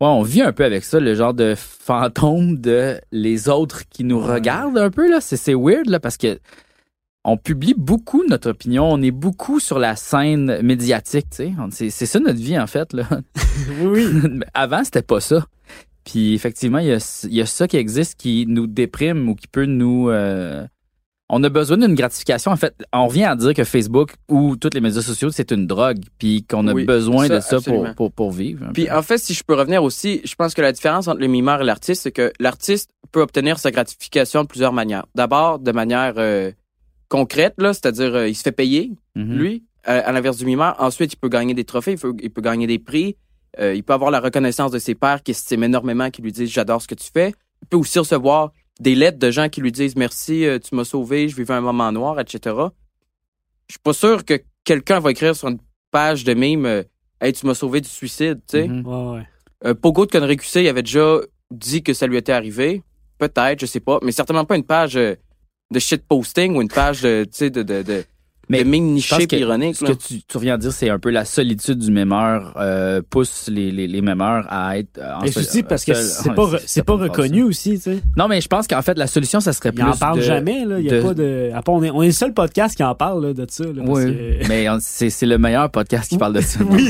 [0.00, 4.02] Ouais, on vit un peu avec ça, le genre de fantôme de les autres qui
[4.02, 5.20] nous regardent un peu là.
[5.20, 6.40] C'est weird là parce que
[7.24, 11.52] on publie beaucoup notre opinion, on est beaucoup sur la scène médiatique, tu sais.
[11.56, 13.08] On- C'est c'est ça notre vie en fait là.
[13.80, 14.04] Oui,
[14.54, 15.46] Avant c'était pas ça.
[16.04, 19.46] Puis effectivement il y a, y a ça qui existe qui nous déprime ou qui
[19.46, 20.66] peut nous euh,
[21.34, 22.50] on a besoin d'une gratification.
[22.52, 25.66] En fait, on revient à dire que Facebook ou tous les médias sociaux, c'est une
[25.66, 27.94] drogue, puis qu'on a Oui, besoin ça, de ça pour, absolument.
[27.94, 28.66] pour, pour vivre.
[28.68, 31.20] un Puis en fait, si je peux revenir aussi, je pense que la différence entre
[31.20, 35.06] le mimeur et l'artiste, c'est que l'artiste peut obtenir sa gratification de plusieurs manières.
[35.14, 36.52] D'abord, de manière euh,
[37.08, 39.36] concrète, là, c'est-à-dire euh, il se fait payer, Mhm.
[39.38, 40.76] lui, à, à l'inverse du mimeur.
[40.78, 43.16] Ensuite, il peut gagner des trophées, il peut, il peut gagner des prix,
[43.58, 46.50] euh, il peut avoir la reconnaissance de ses pairs qui estiment énormément, qui lui disent
[46.50, 47.34] j'adore ce que tu fais.
[47.62, 48.52] Il peut aussi recevoir
[48.82, 51.60] des lettres de gens qui lui disent merci, euh, tu m'as sauvé, je vivais un
[51.60, 52.54] moment noir, etc.
[53.68, 55.58] Je suis pas sûr que quelqu'un va écrire sur une
[55.90, 56.82] page de mime euh,
[57.20, 58.68] Hey, tu m'as sauvé du suicide, tu sais.
[58.68, 59.26] Ouais, ouais.
[59.64, 61.18] Euh, Pogo de conneries QC, il avait déjà
[61.52, 62.82] dit que ça lui était arrivé.
[63.18, 64.00] Peut-être, je sais pas.
[64.02, 67.82] Mais certainement pas une page de shitposting ou une page de, tu sais, de, de,
[67.82, 68.04] de,
[68.52, 68.64] Mais Je
[69.08, 69.76] pense niché que ironique.
[69.76, 69.90] Ce là.
[69.94, 73.48] que tu, tu reviens de dire, c'est un peu la solitude du mémeur euh, pousse
[73.48, 76.42] les, les, les mémeurs à être euh, en Mais sol- aussi parce que c'est pas,
[76.44, 77.98] re- c'est pas reconnu aussi, tu sais.
[78.16, 79.84] Non, mais je pense qu'en fait, la solution, ça serait Il plus.
[79.90, 80.78] en parle de- jamais, là.
[80.78, 81.50] Il y a de- pas de.
[81.54, 83.64] à part, on, est, on est le seul podcast qui en parle, là, de ça,
[83.64, 83.70] là.
[83.84, 86.60] parce Oui, que- mais c'est c'est le meilleur podcast qui parle de ça.
[86.70, 86.88] Oui.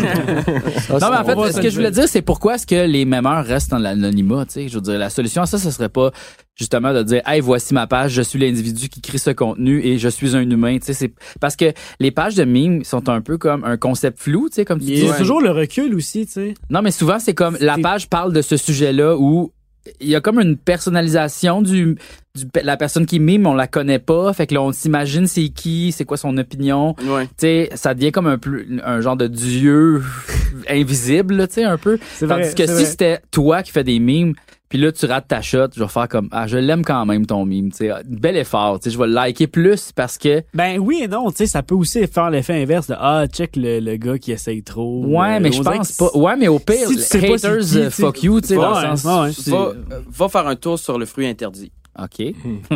[0.90, 3.04] Non, mais en fait, ce que le je voulais dire, c'est pourquoi est-ce que les
[3.04, 4.68] mémeurs restent dans l'anonymat, tu sais?
[4.68, 6.10] Je veux dire, la solution à ça, ce serait pas
[6.54, 9.98] justement de dire, hey, voici ma page, je suis l'individu qui crée ce contenu et
[9.98, 10.92] je suis un humain, tu sais?
[10.94, 14.56] C'est parce que les pages de mimes sont un peu comme un concept flou, tu
[14.56, 15.08] sais, comme tu dis.
[15.18, 16.54] toujours le recul aussi, tu sais.
[16.70, 19.52] Non, mais souvent, c'est comme la page parle de ce sujet-là où
[20.00, 21.96] il y a comme une personnalisation du,
[22.36, 25.48] du la personne qui mime, on la connaît pas, fait que là on s'imagine c'est
[25.48, 26.94] qui, c'est quoi son opinion.
[27.04, 27.26] Ouais.
[27.26, 28.38] Tu sais, ça devient comme un
[28.84, 30.02] un genre de dieu
[30.68, 31.98] invisible, tu sais un peu.
[32.14, 32.54] C'est Tandis vrai.
[32.54, 34.34] que si c'était toi qui fais des mimes,
[34.72, 37.26] puis là tu rates ta shot, je vais faire comme ah je l'aime quand même
[37.26, 40.42] ton mime, tu sais, bel effort, tu sais, je vais le liker plus parce que
[40.54, 43.54] Ben oui et non, tu sais, ça peut aussi faire l'effet inverse de Ah, check
[43.56, 45.04] le, le gars qui essaye trop.
[45.04, 46.08] ouais, Euh, mais on je pense pas.
[46.14, 48.02] Ouais, mais au pire, Si tu sais haters qui, euh, sais.
[48.02, 49.46] fuck you, tu sais dans Ouais, le sens.
[49.46, 51.70] ouais, Va, euh, va faire un tour sur le fruit interdit,
[52.02, 52.14] OK.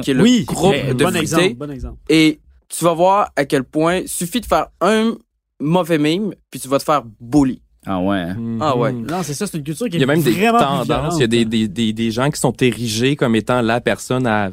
[0.03, 1.97] qui est le Oui, groupe mais de bon exemple, bon exemple.
[2.11, 5.15] Et tu vas voir à quel point suffit de faire un
[5.61, 7.63] mauvais mime, puis tu vas te faire bully.
[7.87, 8.16] Ah ouais.
[8.18, 8.37] hein?
[8.61, 8.92] Ah ouais.
[8.92, 11.20] Non, c'est ça, c'est une culture qui est Il y a même des tendances, il
[11.20, 14.51] y a des, des, des, des gens qui sont érigés comme étant la personne à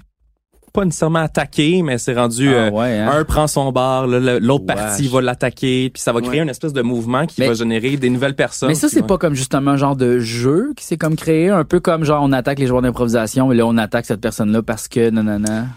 [0.71, 3.11] pas nécessairement attaquer, mais c'est rendu Ah euh, ouais, hein?
[3.13, 6.43] un prend son bar, l'autre partie va l'attaquer, puis ça va créer Ouais.
[6.43, 8.69] une espèce de mouvement qui Mais- va générer des nouvelles personnes.
[8.69, 11.63] Mais ça, c'est pas comme justement un genre de jeu qui s'est comme créé, un
[11.63, 14.87] peu comme genre on attaque les joueurs d'improvisation, mais là on attaque cette personne-là parce
[14.87, 15.67] que nanana.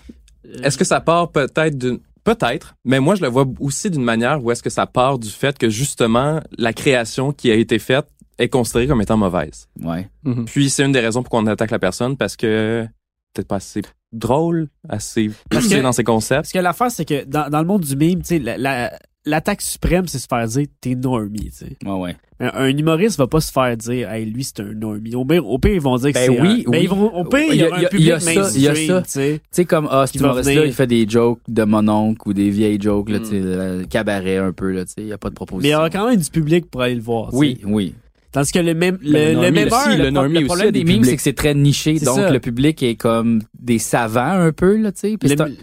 [0.62, 4.42] Est-ce que ça part peut-être d'une Peut-être, mais moi je le vois aussi d'une manière
[4.44, 8.06] où est-ce que ça part du fait que justement la création qui a été faite
[8.38, 9.68] est considérée comme étant mauvaise.
[9.82, 10.08] Ouais.
[10.46, 12.84] Puis c'est une des raisons pour qu'on attaque la personne parce que
[13.32, 13.80] peut-être pas assez
[14.12, 16.42] drôle, assez que- dans ses concepts.
[16.42, 18.98] Parce que l'affaire, c'est que dans, dans le monde du mime, tu sais, la- la-
[19.26, 21.76] l'attaque suprême, c'est se faire dire t'es normie, tu sais.
[21.84, 22.16] Ouais, ouais.
[22.38, 25.14] Un, un humoriste va pas se faire dire hey, lui c'est un normie.
[25.14, 26.80] Au pire, au pire, ils vont dire que Ben c'est oui, un- ben oui.
[26.82, 28.68] ils vont au pire, il y, a- un il y a public ça, il y
[28.68, 29.02] a ça.
[29.02, 29.40] tu sais.
[29.42, 32.50] Tu sais, comme, ah, cet humoriste-là, il fait des jokes de mon oncle ou des
[32.50, 33.22] vieilles jokes, là, Mm.
[33.22, 35.38] tu sais, euh, cabaret un peu, là, tu sais, il y a pas de Mais
[35.40, 35.78] il y proposition.
[35.78, 37.30] aura quand même du public pour aller le voir.
[37.30, 37.94] tu Oui, oui.
[38.32, 41.04] Tandis que le même, le, Ben, le le aussi, le le, aussi problème des mimes,
[41.04, 41.94] c'est que c'est très niché.
[42.00, 42.30] Donc, ça.
[42.30, 45.16] le public est comme des savants un peu, là, tu sais.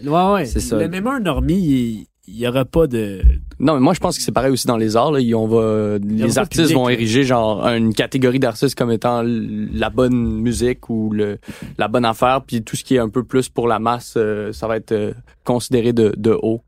[0.08, 0.44] Ouais, ouais.
[0.46, 0.76] c'est ça.
[0.78, 3.22] Le même heure normie, il- y aura pas de,
[3.58, 5.12] Non, mais moi, je pense que c'est pareil aussi dans les arts.
[5.12, 5.20] Là.
[5.20, 9.90] Ils- On va, les artistes public, vont ériger genre une catégorie d'artistes comme étant la
[9.90, 11.38] bonne musique ou le,
[11.78, 12.42] la bonne affaire.
[12.46, 14.92] Puis tout ce qui est un peu plus pour la masse, euh, ça va être
[14.92, 15.12] euh,
[15.44, 16.62] considéré de, de haut.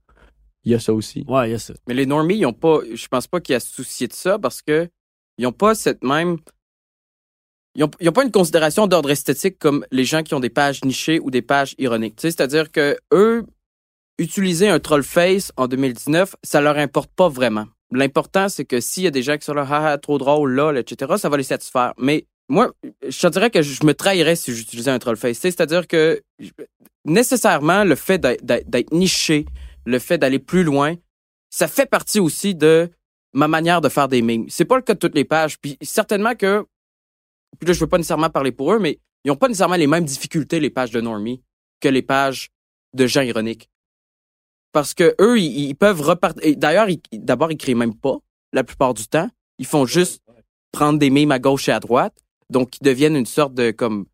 [0.64, 1.24] Il y a ça aussi.
[1.28, 1.74] ouais, il y a ça.
[1.86, 4.38] Mais les normies, ils ont pas, je pense pas qu'il y a soucier de ça
[4.38, 4.88] parce que
[5.38, 6.38] ils ont pas cette même,
[7.74, 10.50] ils ont, ils ont pas une considération d'ordre esthétique comme les gens qui ont des
[10.50, 12.16] pages nichées ou des pages ironiques.
[12.16, 13.44] Tu sais, c'est-à-dire que eux,
[14.18, 17.66] utiliser un troll face en 2019, ça leur importe pas vraiment.
[17.92, 20.78] L'important, c'est que s'il y a des gens qui sont là, haha, trop drôle, lol,
[20.78, 21.92] etc., ça va les satisfaire.
[21.98, 22.72] Mais moi,
[23.06, 25.38] je te dirais que je me trahirais si j'utilisais un troll face.
[25.38, 26.22] C'est-à-dire que
[27.04, 29.46] nécessairement, le fait d'être- niché,
[29.84, 30.94] le fait d'aller plus loin,
[31.50, 32.90] ça fait partie aussi de
[33.32, 34.46] ma manière de faire des memes.
[34.48, 35.58] C'est pas le cas de toutes les pages.
[35.60, 36.64] Puis certainement que,
[37.58, 39.86] puis là, je veux pas nécessairement parler pour eux, mais ils ont pas nécessairement les
[39.86, 41.42] mêmes difficultés, les pages de normie,
[41.80, 42.48] que les pages
[42.94, 43.68] de gens ironiques.
[44.76, 46.54] Parce que eux, ils, ils peuvent repartir.
[46.58, 48.18] D'ailleurs, d'abord, ils créent même pas,
[48.52, 49.30] la plupart du temps.
[49.58, 50.22] Ils font juste
[50.70, 52.12] prendre des memes à gauche et à droite.
[52.50, 54.04] Donc, ils deviennent une sorte de, comme,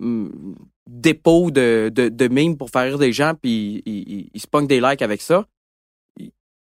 [0.00, 0.54] hum,
[0.88, 4.46] dépôt de, de, de memes pour faire rire des gens, puis ils, ils, ils se
[4.46, 5.44] pognent des likes avec ça.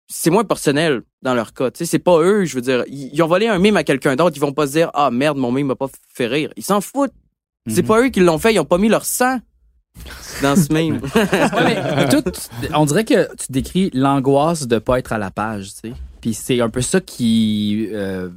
[0.08, 1.70] C'est moins personnel dans leur cas.
[1.72, 2.82] C'est pas eux, je veux dire.
[2.88, 5.12] Ils, ils ont volé un meme à quelqu'un d'autre, ils vont pas se dire Ah
[5.12, 6.52] merde, mon meme m'a pas fait rire.
[6.56, 7.14] Ils s'en foutent.
[7.68, 7.86] C'est Mhm.
[7.88, 9.38] pas eux qui l'ont fait, ils ont pas mis leur sang
[10.42, 10.72] dans ce
[12.11, 12.31] tout,
[12.74, 16.33] on dirait que tu décris l'angoisse de pas être à la page, tu sais.
[16.33, 18.29] C'est un peu ça qui euh,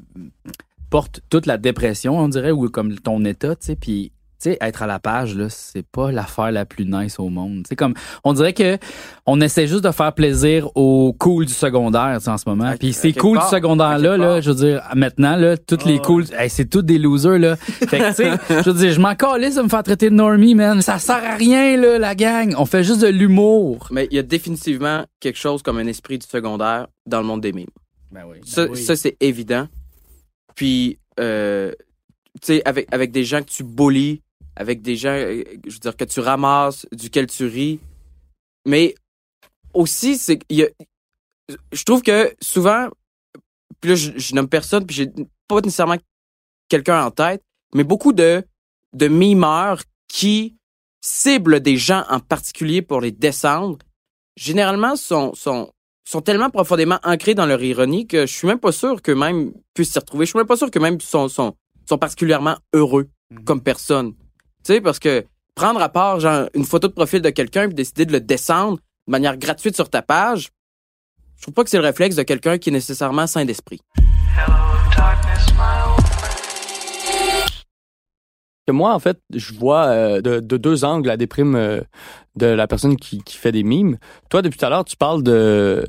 [0.89, 4.11] porte toute la dépression, on dirait, ou comme ton état, tu sais.
[4.43, 7.65] Tu sais, être à la page là, c'est pas l'affaire la plus nice au monde.
[7.67, 8.77] C'est comme, on dirait que
[9.25, 12.73] on essaie juste de faire plaisir aux cool du secondaire, en ce moment.
[12.77, 16.49] Puis ces cool du secondaire là, je veux dire, maintenant là, toutes les cool, hey,
[16.49, 17.55] c'est tous des losers là.
[17.65, 20.15] Fait que tu sais, je veux dire, je m'en calisse de me faire traiter de
[20.15, 20.81] normie, man.
[20.81, 22.53] Ça sert à rien là, la gang.
[22.57, 23.87] On fait juste de l'humour.
[23.91, 27.41] Mais il y a définitivement quelque chose comme un esprit du secondaire dans le monde
[27.41, 27.65] des memes.
[28.11, 28.37] Ben oui.
[28.45, 28.77] Ça, oui.
[28.77, 29.67] ça c'est évident.
[30.55, 31.71] Puis, euh,
[32.41, 34.21] tu sais, avec, avec des gens que tu bullies,
[34.55, 37.79] avec des gens, euh, je veux dire, que tu ramasses, duquel tu ris.
[38.65, 38.95] Mais
[39.73, 40.67] aussi, c'est qu'il y a,
[41.71, 42.89] je trouve que souvent,
[43.81, 45.09] puis là, je, je nomme personne, puis j'ai
[45.47, 45.97] pas nécessairement
[46.69, 47.43] quelqu'un en tête,
[47.75, 48.43] mais beaucoup de,
[48.93, 50.55] de mimeurs qui
[51.01, 53.77] ciblent des gens en particulier pour les descendre,
[54.37, 55.71] généralement sont, sont,
[56.05, 59.91] sont tellement profondément ancrés dans leur ironie que je suis même pas sûr qu'eux-mêmes puissent
[59.91, 60.25] s'y retrouver.
[60.25, 61.55] Je suis même pas sûr qu'eux-mêmes sont, sont,
[61.87, 63.09] sont particulièrement heureux
[63.45, 64.13] comme personne.
[64.63, 67.75] Tu sais, parce que prendre à part genre, une photo de profil de quelqu'un puis
[67.75, 70.51] décider de le descendre de manière gratuite sur ta page,
[71.35, 73.81] je trouve pas que c'est le réflexe de quelqu'un qui est nécessairement sain d'esprit.
[78.65, 81.81] que moi, en fait, je vois euh, de, de deux angles la déprime euh,
[82.37, 83.97] de la personne qui, qui fait des mimes.
[84.29, 85.85] Toi, depuis tout à l'heure, tu parles de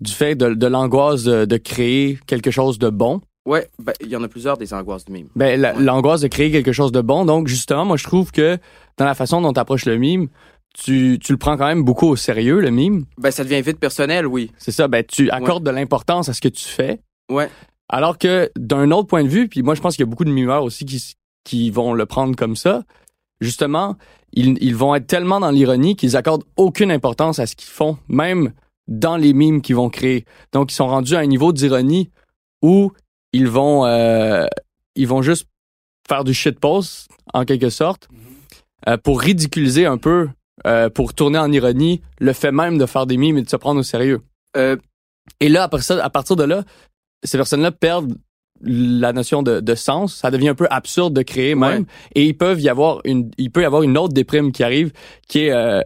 [0.00, 3.20] du fait de, de l'angoisse de, de créer quelque chose de bon.
[3.46, 5.28] Ouais, ben, il y en a plusieurs des angoisses du mime.
[5.36, 5.82] Ben, la- Ouais.
[5.82, 7.24] l'angoisse de créer quelque chose de bon.
[7.24, 8.58] Donc, justement, moi, je trouve que
[8.98, 10.28] dans la façon dont tu approches le mime,
[10.74, 13.06] tu, tu le prends quand même beaucoup au sérieux, le mime.
[13.18, 14.50] Ben, ça devient vite personnel, oui.
[14.58, 17.00] C'est ça, ben, tu accordes de l'importance à ce que tu fais.
[17.30, 17.48] Ouais.
[17.88, 20.24] Alors que d'un autre point de vue, puis moi je pense qu'il y a beaucoup
[20.24, 22.82] de mimeurs aussi qui, qui vont le prendre comme ça,
[23.40, 23.96] justement,
[24.32, 27.96] ils, ils vont être tellement dans l'ironie qu'ils accordent aucune importance à ce qu'ils font,
[28.08, 28.52] même
[28.88, 30.24] dans les mimes qu'ils vont créer.
[30.52, 32.10] Donc ils sont rendus à un niveau d'ironie
[32.62, 32.90] où
[33.36, 34.46] ils vont euh,
[34.94, 35.46] ils vont juste
[36.08, 38.08] faire du shitpost en quelque sorte
[38.88, 40.28] euh, pour ridiculiser un peu
[40.66, 43.56] euh, pour tourner en ironie le fait même de faire des mimes et de se
[43.56, 44.22] prendre au sérieux.
[45.40, 46.64] Et là, après ça, à partir de là,
[47.22, 48.14] ces personnes-là perdent
[48.62, 50.14] la notion de, de sens.
[50.14, 51.84] Ça devient un peu absurde de créer même.
[52.14, 54.92] Et ils peuvent y avoir une, il peut y avoir une autre déprime qui arrive,
[55.28, 55.84] qui est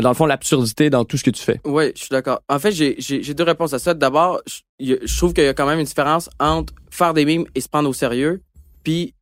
[0.00, 1.60] dans le fond l'absurdité dans tout ce que tu fais.
[1.64, 2.42] Oui, je suis d'accord.
[2.48, 3.94] En fait, j'ai- deux réponses à ça.
[3.94, 4.40] D'abord,
[4.78, 7.68] je, trouve qu'il y a quand même une différence entre faire des mimes et se
[7.68, 8.42] prendre au sérieux,
[8.84, 9.14] puis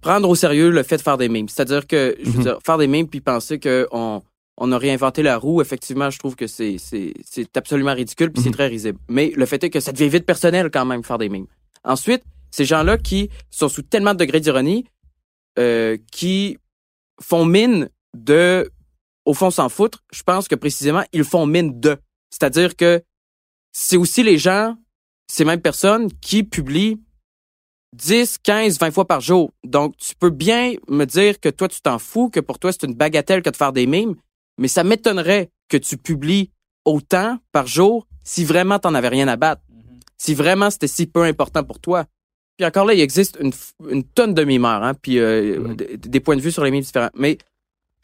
[0.00, 1.48] prendre au sérieux le fait de faire des mimes.
[1.48, 2.42] C'est-à-dire que, je veux Mhm.
[2.44, 4.22] dire, faire des mimes puis penser que on,
[4.72, 6.76] a réinventé la roue, effectivement, je trouve que c'est
[7.54, 8.54] absolument ridicule puis c'est Mhm.
[8.54, 8.98] très risible.
[9.08, 11.46] Mais le fait est que ça devient vite personnel quand même faire des mimes.
[11.84, 14.84] Ensuite, ces gens-là qui sont sous tellement de degrés d'ironie,
[15.58, 16.58] euh, qui
[17.20, 18.70] font mine de
[19.28, 21.98] au fond s'en foutre, je pense que précisément, ils font mine de.
[22.30, 23.02] C'est-à-dire que
[23.72, 24.76] c'est aussi les gens,
[25.30, 26.98] ces mêmes personnes, qui publient
[27.96, 29.52] 10, 15, 20 fois par jour.
[29.64, 32.84] Donc, tu peux bien me dire que toi, tu t'en fous, que pour toi, c'est
[32.86, 34.14] une bagatelle que de faire des mimes,
[34.58, 36.50] mais ça m'étonnerait que tu publies
[36.86, 39.62] autant par jour si vraiment t'en avais rien à battre.
[40.16, 42.06] Si vraiment c'était si peu important pour toi.
[42.56, 45.76] Puis encore là, il existe une, tonne de mimeurs, hein, puis euh, Mhm.
[45.76, 47.10] d- des points de vue sur les mimes différents.
[47.14, 47.38] Mais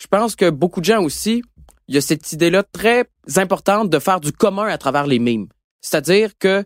[0.05, 1.43] je pense que beaucoup de gens aussi,
[1.89, 5.49] il y a cette idée-là très importante de faire du commun à travers les mimes.
[5.81, 6.63] C'est-à-dire que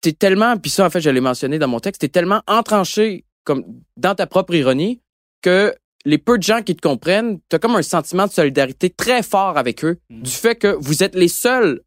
[0.00, 3.24] t'es tellement, puis ça en fait je l'ai mentionné dans mon texte, t'es tellement entranché
[3.42, 3.64] comme
[3.96, 5.02] dans ta propre ironie
[5.42, 9.24] que les peu de gens qui te comprennent, t'as comme un sentiment de solidarité très
[9.24, 11.80] fort avec eux du fait que vous êtes les seuls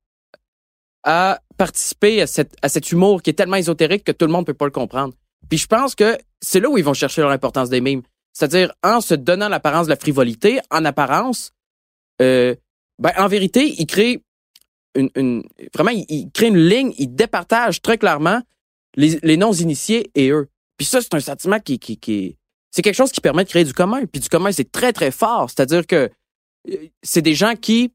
[1.04, 4.46] à participer à, cette, à cet humour qui est tellement ésotérique que tout le monde
[4.46, 5.14] peut pas le comprendre.
[5.48, 8.02] Puis je pense que c'est là où ils vont chercher leur importance des mimes.
[8.34, 11.52] C'est-à-dire en se donnant l'apparence de la frivolité, en apparence,
[12.22, 12.56] euh,
[13.00, 14.24] ben en vérité, ils créent
[14.96, 18.42] une, une vraiment ils créent une ligne, ils départagent très clairement
[18.96, 20.50] les, les non initiés et eux.
[20.78, 22.38] Puis ça c'est un sentiment qui qui, qui
[22.72, 24.06] c'est quelque chose qui permet de créer du commun.
[24.06, 25.50] Puis du commun c'est très très fort.
[25.50, 26.10] C'est-à-dire que
[26.70, 27.94] euh, c'est des gens qui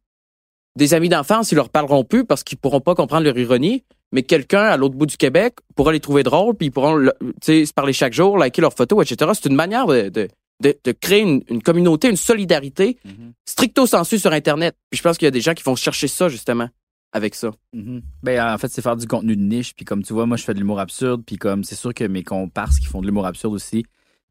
[0.76, 4.22] des amis d'enfance, ils leur parleront plus parce qu'ils pourront pas comprendre leur ironie, mais
[4.22, 7.04] quelqu'un à l'autre bout du Québec pourra les trouver drôles, puis ils pourront
[7.42, 9.32] se parler chaque jour, liker leurs photos, etc.
[9.34, 10.28] C'est une manière de, de,
[10.62, 12.98] de, de créer une, une communauté, une solidarité
[13.46, 14.76] stricto sensu sur Internet.
[14.90, 16.68] Puis je pense qu'il y a des gens qui vont chercher ça, justement,
[17.12, 17.50] avec ça.
[17.72, 18.02] Mhm.
[18.22, 20.42] Ben en fait c'est faire du contenu de niche puis comme tu vois moi je
[20.44, 23.26] fais de l'humour absurde puis comme c'est sûr que mes comparses qui font de l'humour
[23.26, 23.84] absurde aussi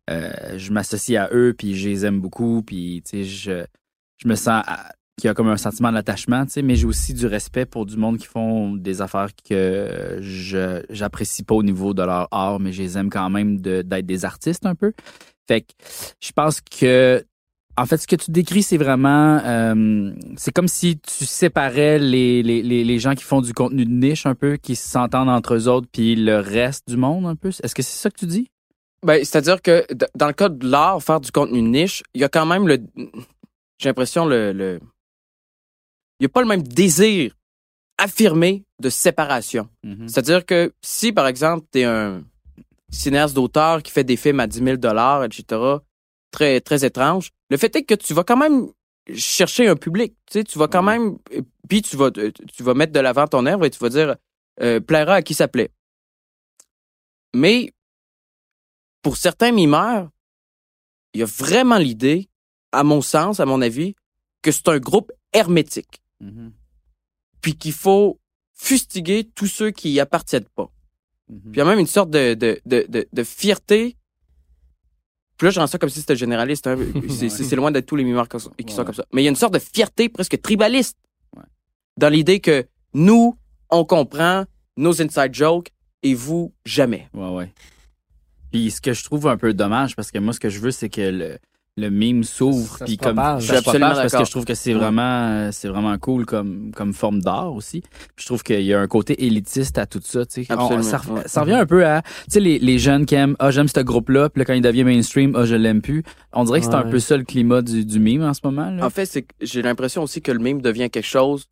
[0.10, 3.66] euh, je m'associe à eux puis je les aime beaucoup puis tu sais je
[4.18, 6.86] je me sens à- qu'il y a comme un sentiment d'attachement tu sais mais j'ai
[6.86, 11.64] aussi du respect pour du monde qui font des affaires que je j'apprécie pas au
[11.64, 14.94] niveau de leur art mais je les aime quand même d'être des artistes un peu
[15.48, 15.74] fait que
[16.20, 17.24] je pense que
[17.76, 22.44] en fait, ce que tu décris, c'est vraiment, euh, c'est comme si tu séparais les,
[22.44, 25.68] les, les, gens qui font du contenu de niche un peu, qui s'entendent entre eux
[25.68, 27.50] autres, puis le reste du monde un peu.
[27.50, 28.48] Est-ce que c'est ça que tu dis?
[29.04, 32.24] Ben, c'est-à-dire que dans le cas de l'art, faire du contenu de niche, il y
[32.24, 32.78] a quand même le.
[33.80, 34.54] J'ai l'impression le.
[34.54, 34.80] le
[36.24, 37.36] il n'y a pas le même désir
[37.98, 39.68] affirmé de séparation.
[40.08, 42.24] C'est-à-dire que si, par exemple, tu es un
[42.90, 44.78] cinéaste d'auteur qui fait des films à 10 000
[45.26, 45.44] etc.,
[46.32, 48.70] très, très étrange, le fait est que tu vas quand même
[49.14, 50.16] chercher un public.
[50.32, 51.18] Tu sais, tu vas quand même...
[51.68, 54.16] Puis tu vas, euh, tu vas mettre de l'avant ton œuvre et tu vas dire
[54.62, 55.72] euh, plaira à qui ça plaît.
[57.36, 57.74] Mais
[59.02, 60.10] pour certains mimeurs,
[61.14, 62.30] il y a vraiment l'idée,
[62.72, 63.94] à mon sens, à mon avis,
[64.42, 66.03] que c'est un groupe hermétique
[67.42, 68.20] puis qu'il faut
[68.54, 70.70] fustiguer tous ceux qui y appartiennent pas.
[71.28, 73.98] Puis il y a même une sorte de, de, de, de, de fierté.
[75.38, 76.68] Puis là, je rends ça comme si c'était généraliste.
[76.68, 76.78] hein.
[77.30, 78.86] C'est loin d'être tous les mimeurs qui sont, qui sont Ouais.
[78.86, 79.06] comme ça.
[79.14, 80.98] Mais il y a une sorte de fierté presque tribaliste
[81.36, 81.44] Ouais.
[81.98, 83.36] dans l'idée que nous,
[83.70, 84.46] on comprend
[84.78, 85.70] nos inside jokes
[86.04, 87.10] et vous, jamais.
[87.14, 87.54] Ouais, ouais.
[88.52, 90.72] Puis ce que je trouve un peu dommage, parce que moi, ce que je veux,
[90.72, 91.40] c'est que le,
[91.76, 93.44] le meme s'ouvre, puis comme propage.
[93.44, 96.26] Je ça suis absolument parce que je trouve que c'est vraiment, euh, c'est vraiment cool
[96.28, 97.82] comme, comme forme d'art aussi.
[97.82, 100.54] Puis je trouve qu'il y a un côté élitiste à tout ça, tu sais.
[100.56, 101.22] On- ça, re- ouais.
[101.26, 103.80] ça revient un peu à, tu sais, les, les jeunes qui aiment, ah, j'aime ce
[103.80, 106.04] groupe-là, puis là, quand il devient mainstream, ah, je l'aime plus.
[106.32, 108.70] On dirait que c'est un peu ça le climat du, du meme en ce moment,
[108.70, 108.86] là.
[108.86, 111.48] En fait, c'est que j'ai l'impression aussi que le meme devient quelque chose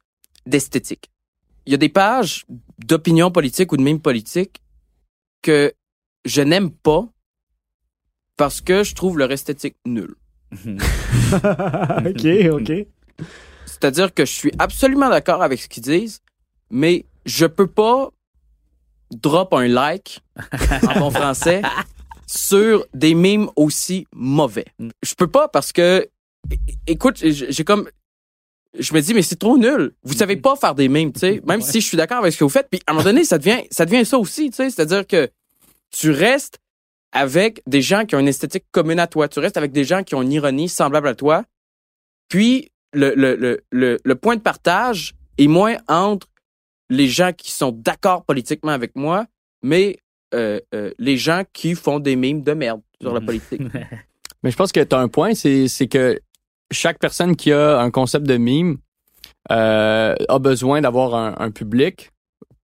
[0.45, 1.09] d'esthétique.
[1.65, 2.45] Il y a des pages
[2.85, 4.61] d'opinion politique ou de meme politique
[5.41, 5.73] que
[6.25, 7.07] je n'aime pas
[8.37, 10.15] parce que je trouve leur esthétique nulle.
[10.65, 12.71] ok, ok.
[13.65, 16.21] C'est-à-dire que je suis absolument d'accord avec ce qu'ils disent,
[16.69, 18.09] mais je peux pas
[19.11, 20.21] drop un like
[20.87, 21.61] en bon français
[22.27, 24.65] sur des memes aussi mauvais.
[25.03, 26.07] Je peux pas parce que
[26.87, 27.89] écoute, j'ai comme
[28.77, 29.93] je me dis mais c'est trop nul.
[30.03, 32.37] Vous savez pas faire des memes, tu sais, même si je suis d'accord avec ce
[32.37, 34.57] que vous faites, puis à un moment donné ça devient ça devient ça aussi, tu
[34.57, 35.29] sais, c'est-à-dire que
[35.91, 36.59] tu restes
[37.11, 40.03] avec des gens qui ont une esthétique commune à toi, tu restes avec des gens
[40.03, 41.43] qui ont une ironie semblable à toi.
[42.29, 46.27] Puis le, le, le, le, le point de partage est moins entre
[46.89, 49.25] les gens qui sont d'accord politiquement avec moi,
[49.63, 49.97] mais
[50.33, 53.25] euh, euh, les gens qui font des mimes de merde sur la Mhm.
[53.25, 53.61] politique.
[54.43, 56.19] Mais je pense que tu as un point, c'est c'est que
[56.71, 58.77] chaque personne qui a un concept de mime
[59.51, 62.11] euh, a besoin d'avoir un, un public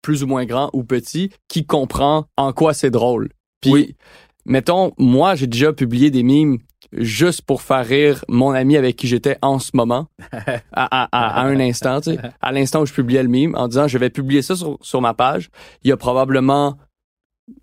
[0.01, 3.29] plus ou moins grand ou petit qui comprend en quoi c'est drôle.
[3.61, 3.95] Puis, Oui.
[4.45, 6.57] Mettons, moi, j'ai déjà publié des mimes
[6.93, 11.41] juste pour faire rire mon ami avec qui j'étais en ce moment, à, à, à,
[11.41, 12.19] à un instant, tu sais.
[12.41, 14.99] À l'instant où je publiais le mime, en disant, je vais publier ça sur, sur
[15.01, 15.49] ma page.
[15.83, 16.75] Il y a probablement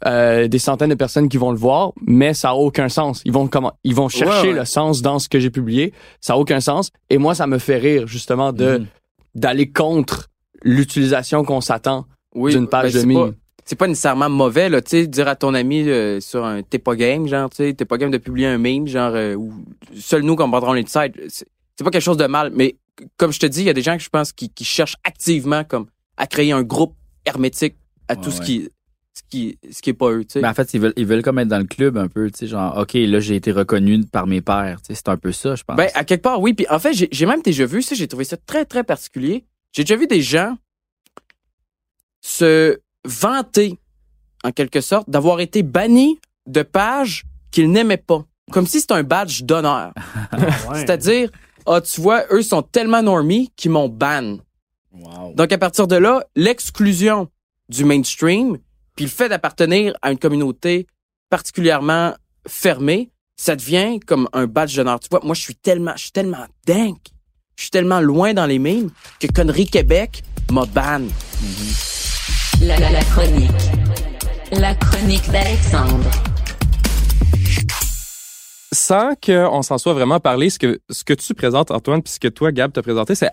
[0.07, 3.23] euh, des centaines de personnes qui vont le voir, mais ça a aucun sens.
[3.25, 4.59] Ils vont comment ils vont chercher Ouais, ouais.
[4.61, 5.93] le sens dans ce que j'ai publié.
[6.21, 6.91] Ça a aucun sens.
[7.11, 8.87] Et moi, ça me fait rire justement de Mhm.
[9.35, 10.29] d'aller contre
[10.63, 13.35] l'utilisation qu'on s'attend Oui, d'une page ben, de c'est mime.
[13.69, 16.79] C'est pas nécessairement mauvais, là, tu sais, dire à ton ami euh, sur un t'es
[16.79, 19.53] pas game, genre, tu sais, t'es pas game de publier un meme, genre, euh, où
[19.95, 21.13] seul nous comprendrons l'inside.
[21.29, 22.77] C'est pas quelque chose de mal, mais
[23.19, 24.97] comme je te dis, il y a des gens que je pense qui, qui cherchent
[25.05, 25.85] activement comme
[26.17, 26.95] à créer un groupe
[27.27, 27.77] hermétique
[28.09, 28.71] à tout Ouais, ce qui.
[29.13, 30.41] ce qui, ce qui est pas eux, tu sais.
[30.41, 32.39] Ben, en fait, ils veulent, ils veulent comme être dans le club un peu, tu
[32.39, 34.81] sais, genre, OK, là, j'ai été reconnu par mes pairs.
[34.81, 35.77] Tu sais, c'est un peu ça, je pense.
[35.77, 36.55] Ben, à quelque part, oui.
[36.55, 39.45] Puis en fait, j'ai j'ai même déjà vu ça, j'ai trouvé ça très, très particulier.
[39.73, 40.57] J'ai déjà vu des gens
[42.23, 43.79] se vanter,
[44.45, 48.25] en quelque sorte, d'avoir été bannis de pages qu'ils n'aimaient pas.
[48.51, 49.93] Comme si c'était un badge d'honneur.
[50.71, 50.81] Ouais.
[50.81, 51.31] C'est-à-dire,
[51.67, 54.37] ah, tu vois, eux sont tellement normies qu'ils m'ont ban.
[54.93, 55.35] Wow.
[55.35, 57.29] Donc, à partir de là, l'exclusion
[57.69, 58.59] du mainstream,
[58.97, 60.87] puis le fait d'appartenir à une communauté
[61.31, 62.15] particulièrement
[62.47, 65.01] fermée, ça devient comme un badge d'honneur.
[65.01, 66.97] Tu vois, moi, je suis tellement, je suis tellement dingue.
[67.57, 71.03] Je suis tellement loin dans les mimes que Connerie Québec m'a ban.
[72.61, 73.51] La, la, la chronique.
[74.53, 76.11] La chronique d'Alexandre.
[78.73, 82.21] sans qu'on s'en soit vraiment parlé, ce que, ce que tu présentes, Antoine, puis ce
[82.21, 83.31] que toi, Gab, t'as présenté, c'est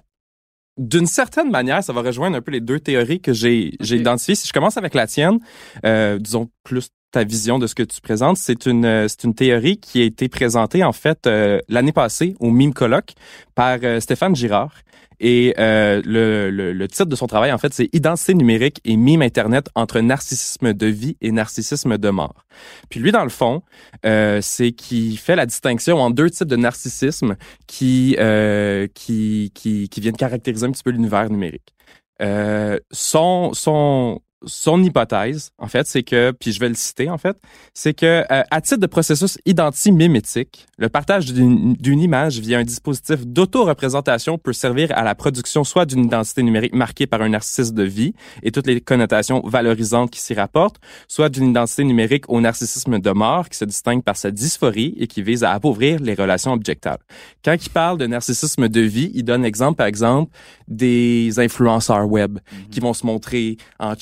[0.78, 4.36] d'une certaine manière, ça va rejoindre un peu les deux théories que j'ai identifiées.
[4.36, 5.40] Si je commence avec la tienne,
[5.86, 9.34] euh, disons plus ta vision de ce que tu présentes, c'est une euh, c'est une
[9.34, 13.14] théorie qui a été présentée en fait euh, l'année passée au Mime Colloque
[13.56, 14.74] par euh, Stéphane Girard.
[15.19, 18.95] Et euh, le, le, le titre de son travail, en fait, c'est Identité numérique et
[18.97, 22.45] mime Internet entre narcissisme de vie et narcissisme de mort.
[22.89, 23.62] Puis lui, dans le fond,
[24.06, 27.36] euh, c'est qu'il fait la distinction en deux types de narcissisme
[27.67, 31.73] qui, euh, qui, qui, qui viennent caractériser un petit peu l'univers numérique.
[32.21, 37.17] Euh, son, son, son hypothèse, en fait, c'est que, puis je vais le citer, en
[37.17, 37.38] fait,
[37.73, 43.25] c'est que euh, à titre de processus identimimétique, le partage d'une image via un dispositif
[43.25, 47.84] d'auto-représentation peut servir à la production soit d'une identité numérique marquée par un narcissisme de
[47.84, 50.77] vie et toutes les connotations valorisantes qui s'y rapportent,
[51.08, 55.08] soit d'une identité numérique au narcissisme de mort qui se distingue par sa dysphorie et
[55.08, 57.03] qui vise à appauvrir les relations objectables.
[57.43, 60.31] Quand il parle de narcissisme de vie, il donne exemple, par exemple,
[60.67, 62.39] des influenceurs web
[62.71, 63.95] qui vont se montrer en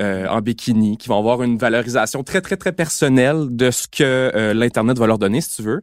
[0.00, 4.02] euh, en bikini, qui vont avoir une valorisation très, très, très personnelle de ce que
[4.02, 5.82] euh, l'Internet va leur donner, si tu veux.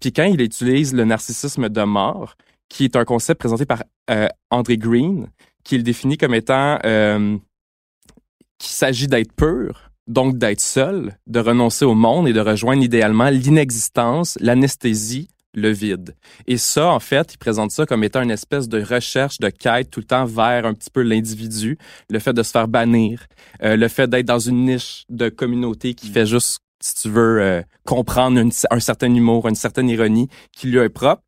[0.00, 2.36] Puis quand il utilise le narcissisme de mort,
[2.68, 5.28] qui est un concept présenté par euh, André Green,
[5.64, 7.36] qui le définit comme étant euh,
[8.58, 13.30] qu'il s'agit d'être pur, donc d'être seul, de renoncer au monde et de rejoindre idéalement
[13.30, 16.14] l'inexistence, l'anesthésie, le vide.
[16.46, 19.90] Et ça, en fait, il présente ça comme étant une espèce de recherche, de quête
[19.90, 21.78] tout le temps vers un petit peu l'individu,
[22.10, 23.26] le fait de se faire bannir,
[23.62, 27.40] euh, le fait d'être dans une niche de communauté qui fait juste, si tu veux,
[27.40, 28.40] euh, comprendre
[28.70, 31.22] un certain humour, une certaine ironie qui lui est propre.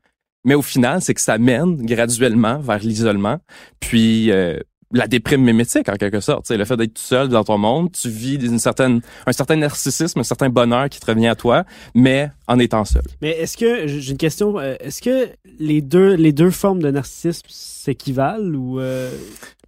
[0.45, 3.39] Mais au final, c'est que ça mène graduellement vers l'isolement,
[3.81, 4.61] puis euh,
[4.93, 6.45] la déprime mimétique en quelque sorte.
[6.45, 9.33] Tu sais, le fait d'être tout seul dans ton monde, tu vis d'une certaine, un
[9.33, 13.03] certain narcissisme, un certain bonheur qui te revient à toi, mais en étant seul.
[13.21, 16.91] Mais est-ce que, j'ai une question, euh, est-ce que les deux, les deux formes de
[16.91, 18.79] narcissisme s'équivalent ou.
[18.81, 19.11] euh,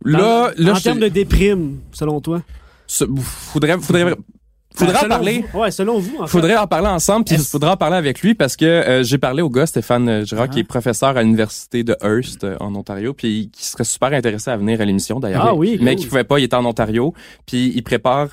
[0.04, 0.18] Là,
[0.56, 2.42] dans- là, en termes de déprime, selon toi?
[2.88, 4.14] Faudrait, faudrait,
[4.78, 5.44] faudrait Ben, en parler.
[5.52, 6.30] vous- ouais, selon vous, en fait.
[6.32, 9.42] Faudrait en parler ensemble, puis faudra en parler avec lui parce que euh, j'ai parlé
[9.42, 10.52] au gars Stéphane euh, Girard, Ah.
[10.52, 14.50] qui est professeur à l'université de Hearst euh, en Ontario, puis qui serait super intéressé
[14.50, 15.46] à venir à l'émission d'ailleurs.
[15.46, 16.00] Ah oui, mais cool.
[16.02, 17.14] qui pouvait pas, il est en Ontario,
[17.46, 18.28] puis il prépare,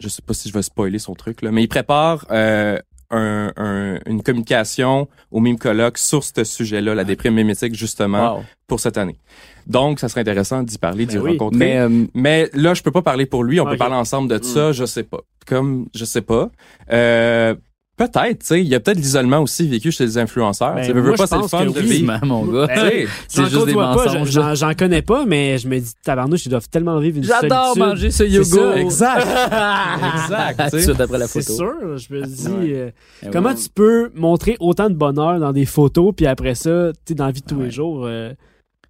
[0.00, 2.78] je sais pas si je vais spoiler son truc là, mais il prépare euh,
[3.10, 8.44] un, un- une communication au même colloque sur ce sujet-là, la déprime mimétique justement Wow.
[8.66, 9.16] pour cette année.
[9.66, 11.30] Donc, ça serait intéressant d'y parler, d'y Ben oui.
[11.32, 11.58] rencontrer.
[11.58, 13.60] Mais euh, Mais là, je peux pas parler pour lui.
[13.60, 14.72] On peut parler ensemble de ça.
[14.72, 15.20] Je sais pas.
[15.46, 16.50] Comme, je sais pas.
[16.92, 17.54] Euh,
[17.96, 18.60] peut-être, tu sais.
[18.60, 20.74] Il y a peut-être l'isolement aussi vécu chez les influenceurs.
[20.74, 21.80] Ben, tu veux, pas, c'est le fun de oui.
[21.82, 22.18] vivre.
[22.24, 22.66] Mon gars.
[22.66, 24.30] Ben, Tu sais, C'est juste des mensonges.
[24.30, 27.72] j'en- J'en connais pas, mais je me dis, tabarnouche, ils doivent tellement vivre une J'adore
[27.74, 27.82] solitude.
[27.82, 28.46] manger ce C'est yoga.
[28.46, 29.26] ça, Exact.
[30.14, 30.56] exact.
[30.58, 30.82] Tout tu de sais.
[30.86, 31.56] suite après la C'est photo.
[31.56, 32.72] sûr, je me dis, Ouais.
[32.74, 32.90] euh,
[33.24, 33.54] Eh comment ouais.
[33.54, 37.26] tu peux montrer autant de bonheur dans des photos, puis après ça, tu sais, dans
[37.26, 37.64] la vie de tous Ouais.
[37.64, 38.32] les jours, euh,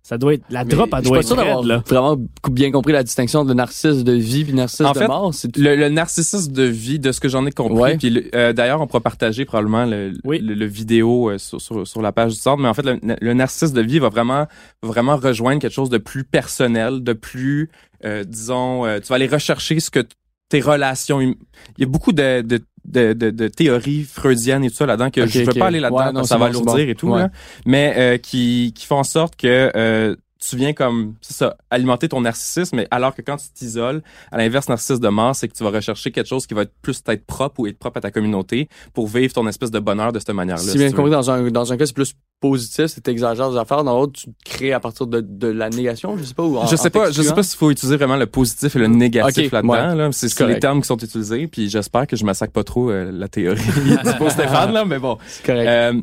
[0.08, 1.82] ça doit être, la mais drop, elle doit être raide, là.
[1.84, 2.16] vraiment
[2.48, 5.34] bien compris la distinction de narcisse de vie puis narcisse En de fait, mort.
[5.34, 7.76] C'est Le, le narcissisme de vie, de ce que j'en ai compris.
[7.76, 7.96] Ouais.
[7.96, 10.38] Puis euh, d'ailleurs, on pourra partager probablement le, Oui.
[10.38, 12.62] le, le vidéo euh, sur, sur, sur la page du centre.
[12.62, 14.46] Mais en fait, le, le narcissisme de vie va vraiment,
[14.80, 17.68] vraiment rejoindre quelque chose de plus personnel, de plus,
[18.04, 20.06] euh, disons, euh, tu vas aller rechercher ce que
[20.48, 21.16] tes relations.
[21.18, 21.34] hum-
[21.78, 25.22] Il y a beaucoup de, de, de, de, théories freudiennes et tout ça là-dedans que
[25.22, 26.76] Ok, je veux pas aller là-dedans Ouais, non, ça va bon.
[26.76, 27.20] et tout Ouais.
[27.20, 27.30] là.
[27.64, 32.08] Mais euh, qui, qui font en sorte que euh, tu viens comme, c'est ça, alimenter
[32.08, 35.54] ton narcissisme, mais alors que quand tu t'isoles, à l'inverse, narcissisme de mort, c'est que
[35.54, 38.00] tu vas rechercher quelque chose qui va être plus être propre ou être propre à
[38.02, 40.62] ta communauté pour vivre ton espèce de bonheur de cette manière-là.
[40.62, 43.56] si si bien compris, dans un, dans un cas, c'est plus positif, c'est exagères des
[43.56, 43.82] affaires.
[43.82, 46.42] Dans l'autre, tu crées à partir de, de la négation, je sais pas.
[46.44, 48.78] Ou en- je sais pas, je sais pas s'il faut utiliser vraiment le positif et
[48.78, 49.72] le négatif Ok, là-dedans.
[49.72, 49.94] ouais.
[49.96, 50.08] Là.
[50.12, 53.28] C'est les termes qui sont utilisés, puis j'espère que je massacre pas trop euh, la
[53.28, 55.16] théorie du Stéphane là, mais bon.
[55.26, 55.66] C'est correct.
[55.66, 55.94] Euh,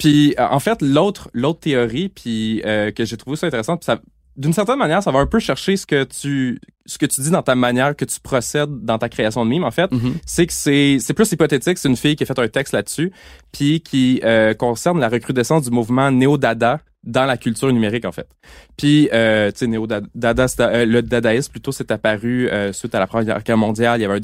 [0.00, 3.84] puis euh, en fait, l'autre l'autre théorie puis euh, que j'ai trouvé ça intéressant, puis
[3.84, 4.00] ça
[4.36, 7.30] d'une certaine manière, ça va un peu chercher ce que tu ce que tu dis
[7.30, 10.14] dans ta manière que tu procèdes dans ta création de mime, en fait, Mhm.
[10.24, 11.76] c'est que c'est c'est plus hypothétique.
[11.78, 13.12] C'est une fille qui a fait un texte là-dessus,
[13.52, 18.28] puis qui euh, concerne la recrudescence du mouvement néo-dada dans la culture numérique, en fait.
[18.76, 22.98] Puis, euh, tu sais, néo-dada, c'est- euh, le dadaïsme, plutôt, c'est apparu euh, suite à
[22.98, 24.00] la Première Guerre mondiale.
[24.00, 24.20] Il y avait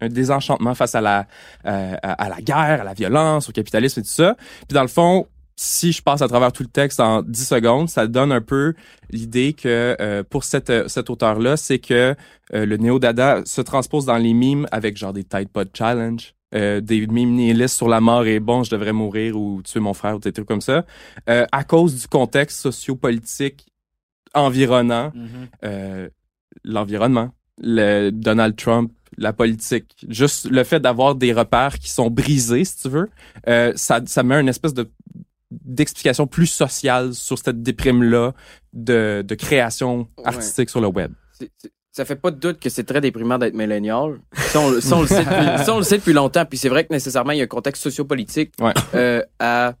[0.00, 1.26] un, désenchantement face à la,
[1.66, 4.36] euh, à, à la guerre, à la violence, au capitalisme et tout ça.
[4.68, 7.88] Puis, dans le fond, si je passe à travers tout le texte en 10 secondes,
[7.88, 8.74] ça donne un peu
[9.10, 12.14] l'idée que euh, pour cette, euh, cet auteur-là, c'est que
[12.54, 16.80] euh, le néo-dada se transpose dans les mimes avec genre des Tide Pod Challenge, euh,
[16.80, 20.16] des mimes nihilistes sur la mort et bon, je devrais mourir ou tuer mon frère
[20.16, 20.84] ou des trucs comme ça,
[21.28, 23.66] euh, à cause du contexte socio-politique
[24.34, 25.12] environnant
[25.64, 26.08] euh,
[26.64, 32.64] l'environnement, le Donald Trump, la politique, juste le fait d'avoir des repères qui sont brisés,
[32.64, 33.08] si tu veux,
[33.48, 34.90] euh, ça, ça met une espèce de
[35.50, 38.32] d'explication plus sociale sur cette déprime-là
[38.72, 41.12] de, de création artistique sur le web.
[41.96, 44.18] Ça fait pas de doute que c'est très déprimant d'être millénial.
[44.34, 46.44] Ça, on, le- ça, on le sait depuis, ça, on le sait depuis longtemps.
[46.44, 48.74] Puis c'est vrai que nécessairement, il y a un contexte sociopolitique Ouais.
[48.94, 49.72] euh, à...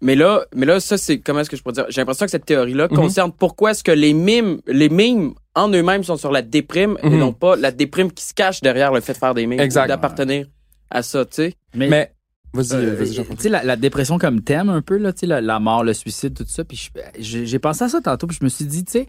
[0.00, 1.18] Mais là, mais là, ça, c'est...
[1.18, 1.86] Comment est-ce que je pourrais dire?
[1.88, 2.96] J'ai l'impression que cette théorie-là Mhm.
[2.96, 7.08] concerne pourquoi est-ce que les mimes, les mimes en eux-mêmes sont sur la déprime et
[7.10, 7.18] Mhm.
[7.18, 9.58] non pas la déprime qui se cache derrière le fait de faire des mimes.
[9.68, 10.46] D'appartenir
[10.88, 11.54] à ça, tu sais.
[11.74, 12.12] Mais, Mais,
[12.54, 15.26] vas-y, euh, vas-y, tu sais, la, la dépression comme thème, un peu, là, tu sais,
[15.26, 16.64] la, la mort, le suicide, tout ça.
[16.64, 19.06] Puis j'ai pensé à ça tantôt, puis je me suis dit, tu sais,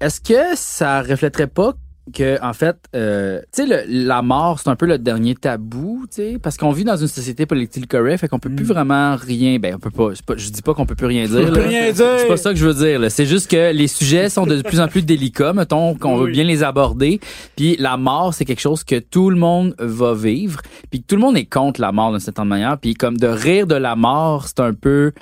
[0.00, 1.74] est-ce que ça reflèterait pas
[2.12, 6.16] que, en fait, euh, tu sais, la mort, c'est un peu le dernier tabou, tu
[6.16, 9.58] sais, parce qu'on vit dans une société politique correcte, fait qu'on peut plus vraiment rien,
[9.58, 11.92] ben, on peut pas, je dis pas qu'on peut plus rien dire, On peut rien
[11.92, 12.18] dire.
[12.18, 12.98] C'est pas ça que je veux dire.
[12.98, 13.10] là.
[13.10, 16.44] C'est juste que les sujets sont de plus en plus délicats, mettons, qu'on veut bien
[16.44, 17.20] les aborder.
[17.56, 20.60] Puis la mort, c'est quelque chose que tout le monde va vivre.
[20.90, 22.78] Puis tout le monde est contre la mort d'une certaine manière.
[22.78, 25.12] Puis comme de rire de la mort, c'est un peu...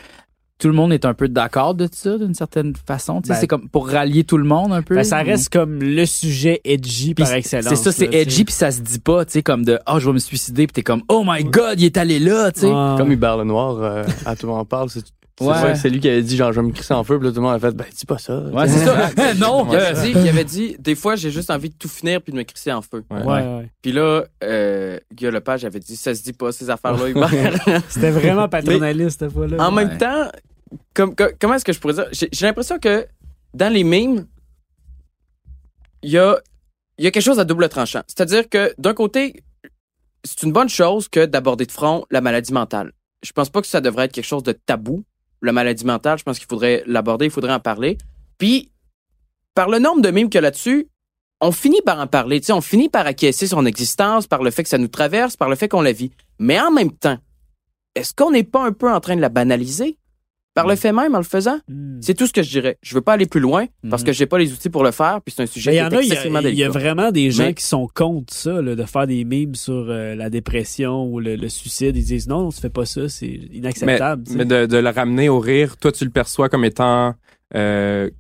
[0.59, 3.20] Tout le monde est un peu d'accord de ça, d'une certaine façon.
[3.20, 4.94] Tu sais, Ben- c'est comme pour rallier tout le monde un peu.
[4.94, 7.68] Ben, ça reste comme le sujet edgy Puis par excellence.
[7.68, 10.07] C'est ça, c'est edgy, puis ça se dit pas, tu sais, comme de «Oh, je
[10.07, 12.66] vais me suicider», puis t'es comme «Oh my God, il est allé là», tu sais.
[12.68, 12.94] Ouais.
[12.96, 15.04] Comme Hubert Lenoir, euh, à tout le monde en parle, c'est
[15.39, 15.74] c'est Ouais.
[15.74, 17.41] c'est lui qui avait dit genre je vais me crisser en feu, puis là tout
[17.41, 18.39] le monde a fait ben dis pas ça.
[18.41, 19.11] Ouais, c'est ça.
[19.34, 22.22] non, Il avait, dit, il avait dit, des fois, j'ai juste envie de tout finir
[22.22, 23.05] puis de me crisser en feu.
[23.11, 23.22] Ouais.
[23.22, 23.70] Ouais, ouais.
[23.82, 27.30] Puis là, euh, Guillaume Lepage avait dit, ça se dit pas, ces affaires-là, Hubert.
[27.89, 29.62] C'était vraiment paternaliste cette fois-là.
[29.68, 29.84] En Ouais.
[29.84, 30.30] même temps,
[30.95, 32.09] comme, comme- comment est-ce que je pourrais dire?
[32.12, 33.07] J'ai j'ai l'impression que
[33.55, 34.26] dans les mimes,
[36.03, 36.39] il y a,
[36.99, 38.03] il y a quelque chose à double tranchant.
[38.07, 39.43] C'est-à-dire que d'un côté,
[40.24, 42.93] c'est une bonne chose que d'aborder de front la maladie mentale.
[43.22, 45.05] Je pense pas que ça devrait être quelque chose de tabou,
[45.47, 46.18] la maladie mentale.
[46.18, 47.99] Je pense qu'il faudrait l'aborder, il faudrait en parler.
[48.38, 48.70] Puis,
[49.55, 50.88] par le nombre de mimes qu'il y a là-dessus,
[51.40, 52.40] on finit par en parler.
[52.40, 55.36] Tu sais, on finit par acquiescer son existence, par le fait que ça nous traverse,
[55.36, 56.11] par le fait qu'on la vit.
[56.38, 57.18] Mais en même temps,
[57.94, 59.99] est-ce qu'on n'est pas un peu en train de la banaliser?
[60.57, 61.59] Par le fait même, en le faisant?
[61.68, 61.98] Hmm.
[62.00, 62.78] C'est tout ce que je dirais.
[62.82, 65.20] Je veux pas aller plus loin parce que j'ai pas les outils pour le faire,
[65.24, 67.30] puis c'est un sujet Mais qui il y est a, il y y vraiment des
[67.30, 71.04] gens Mais- qui sont contre ça, là, de faire des mimes sur euh, la dépression
[71.07, 71.96] ou le, le suicide.
[71.96, 74.24] Ils disent non, on se fait pas ça, c'est inacceptable.
[74.26, 77.14] tu mais de, de le ramener au rire, toi, tu le perçois comme étant
[77.54, 78.11] euh,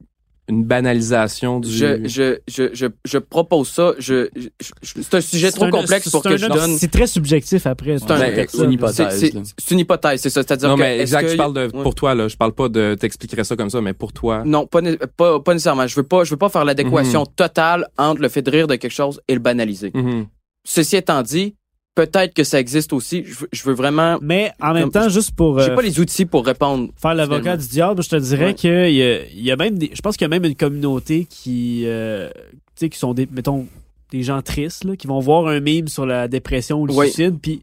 [0.48, 1.68] une banalisation du...
[1.70, 3.94] Je, je, je, je, je propose ça.
[3.98, 6.78] Je, je- je- c'est un sujet trop un- complexe pour que un- je donne.
[6.78, 7.98] C'est très subjectif après.
[7.98, 9.32] C'est un- Ouais, Ben, une hypothèse.
[9.58, 10.42] C'est une hypothèse, c'est ça.
[10.42, 10.80] C'est-à-dire non, que.
[10.80, 12.28] mais exact, que- je parle de, pour toi, là.
[12.28, 14.42] Je parle pas de t'expliquerais ça comme ça, mais pour toi.
[14.46, 15.86] Non, pas, pas nécessairement.
[15.86, 17.34] Je veux pas, je veux pas faire l'adéquation Mhm.
[17.34, 19.90] totale entre le fait de rire de quelque chose et le banaliser.
[19.94, 20.26] Mhm.
[20.64, 21.54] Ceci étant dit,
[21.96, 23.24] peut-être que ça existe aussi.
[23.26, 24.18] Je veux, je veux vraiment.
[24.22, 26.90] Mais en même temps, juste pour J'ai euh, pas les outils pour répondre.
[26.96, 28.54] faire l'avocat du diable, je te dirais Ouais.
[28.54, 30.54] qu'il y a, il y a même des, je pense qu'il y a même une
[30.54, 32.42] communauté qui, euh, tu
[32.76, 33.66] sais, qui sont des, mettons,
[34.12, 37.38] des gens tristes, là, qui vont voir un meme sur la dépression ou le suicide,
[37.42, 37.62] puis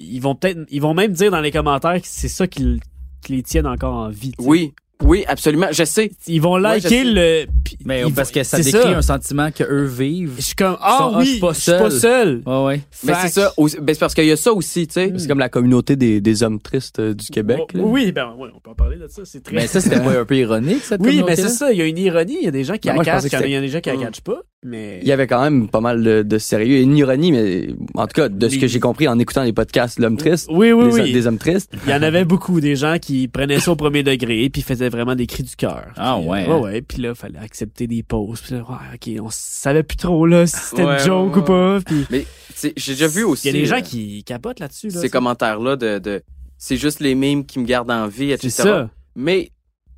[0.00, 2.80] ils vont peut-être, ils vont même dire dans les commentaires que c'est ça qui,
[3.28, 4.32] les tiennent encore en vie.
[4.40, 4.72] Oui,
[5.04, 5.66] oui, absolument.
[5.72, 6.10] Je sais.
[6.26, 7.46] Ils vont je liker le.
[7.84, 10.34] Mais ils parce que ça décrit un sentiment que eux vivent.
[10.36, 12.00] Je suis comme, ah sont- ah, je oui, suis pas je suis pas seul.
[12.00, 12.42] seul.
[12.46, 12.80] Ouais, ouais.
[13.04, 13.52] Mais c'est ça.
[13.56, 15.12] aussi- ben, c'est parce qu'il y a ça aussi, tu sais.
[15.16, 17.60] C'est comme la communauté des, des hommes tristes euh, du Québec.
[17.74, 17.82] Oh, là.
[17.84, 19.22] oui, ben, ouais, on peut en parler de ça.
[19.24, 19.54] C'est très.
[19.54, 21.48] Mais ça, c'était un peu ironique, cette oui, mais communauté-là?
[21.48, 21.72] c'est ça.
[21.72, 22.36] Il y a une ironie.
[22.40, 23.68] Il y a des gens qui Ben, je la pensais catchent, il y a des
[23.68, 24.40] gens qui la catchent pas.
[24.64, 25.00] Mais.
[25.02, 28.06] Il y avait quand même pas mal de, de sérieux et une ironie, mais en
[28.06, 30.70] tout cas, de ce Les- que j'ai compris en écoutant les podcasts L'homme triste, Oui,
[30.70, 31.12] oui, des, oui.
[31.12, 34.04] des hommes tristes, Il y en avait beaucoup, des gens qui prenaient ça au premier
[34.04, 35.86] degré puis faisaient vraiment des cris du cœur.
[35.96, 36.56] Ah, Puis, ouais, euh, hein.
[36.58, 36.82] Ouais, ouais.
[36.82, 38.40] Puis là, fallait accepter des pauses.
[38.40, 41.42] Puis là, ouais, OK, on savait plus trop, là, si c'était Ouais, une joke ouais,
[41.42, 41.78] ou pas.
[41.84, 42.24] Puis Mais
[42.76, 43.48] j'ai déjà vu aussi.
[43.48, 45.00] il y a des gens euh, qui capotent là-dessus, là.
[45.00, 46.22] ces commentaires-là de, de
[46.56, 48.48] c'est juste les mimes qui me gardent en vie, etc.
[48.50, 48.90] C'est ça.
[49.16, 49.50] Mais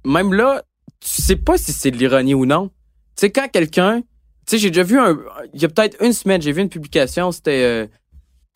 [0.07, 0.63] même là,
[1.01, 2.69] tu sais pas si c'est de l'ironie ou non.
[3.17, 4.01] Tu sais, quand quelqu'un.
[4.47, 5.19] Tu sais, j'ai déjà vu un.
[5.55, 7.63] Il y a peut-être une semaine, j'ai vu une publication, c'était.
[7.63, 7.87] euh,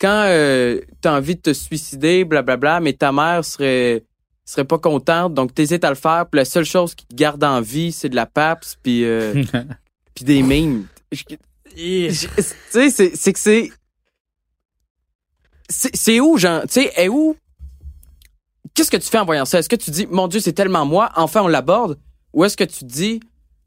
[0.00, 4.04] quand euh, t'as envie de te suicider, blablabla, mais ta mère serait
[4.44, 7.42] serait pas contente, donc t'hésites à le faire, puis la seule chose qui te garde
[7.44, 9.04] en vie, c'est de la PAPS, puis...
[9.04, 9.44] euh,
[10.14, 10.42] puis des
[12.10, 12.30] je- Tu
[12.70, 13.70] sais, c'est c'est que c'est
[15.68, 17.36] c'est c'est où genre, tu sais, est où
[18.74, 19.58] Qu'est-ce que tu fais en voyant ça?
[19.58, 21.98] Est-ce que tu dis mon dieu, c'est tellement moi, enfin on l'aborde
[22.32, 23.20] ou est-ce que tu dis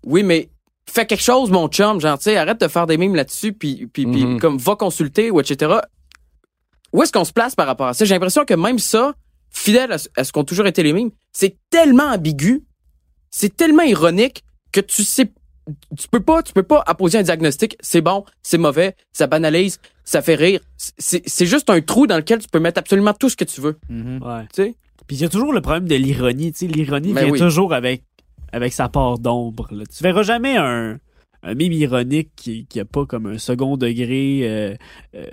[0.05, 0.49] oui mais
[0.89, 3.87] fais quelque chose mon chum, genre tu sais, arrête de faire des mimes là-dessus puis
[3.91, 4.39] puis, puis Mhm.
[4.39, 5.75] comme va consulter ou etc.
[6.93, 8.03] Où est-ce qu'on se place par rapport à ça?
[8.05, 9.13] J'ai l'impression que même ça,
[9.49, 12.63] fidèle à ce, à ce qu'ont toujours été les mimes, c'est tellement ambigu,
[13.29, 15.31] c'est tellement ironique que tu sais
[15.97, 19.79] tu peux pas tu peux pas apposer un diagnostic c'est bon c'est mauvais ça banalise
[20.03, 23.29] ça fait rire c'est c'est juste un trou dans lequel tu peux mettre absolument tout
[23.29, 24.21] ce que tu veux Mhm.
[24.23, 24.43] Ouais.
[24.53, 24.75] tu sais?
[25.07, 26.51] Puis il y a toujours le problème de l'ironie.
[26.53, 27.39] Tu sais, l'ironie Ben vient oui.
[27.39, 28.03] toujours avec,
[28.51, 29.67] avec sa part d'ombre.
[29.69, 30.99] Tu verras jamais un,
[31.43, 34.75] un mime ironique qui, qui a pas comme un second degré euh,
[35.15, 35.27] euh,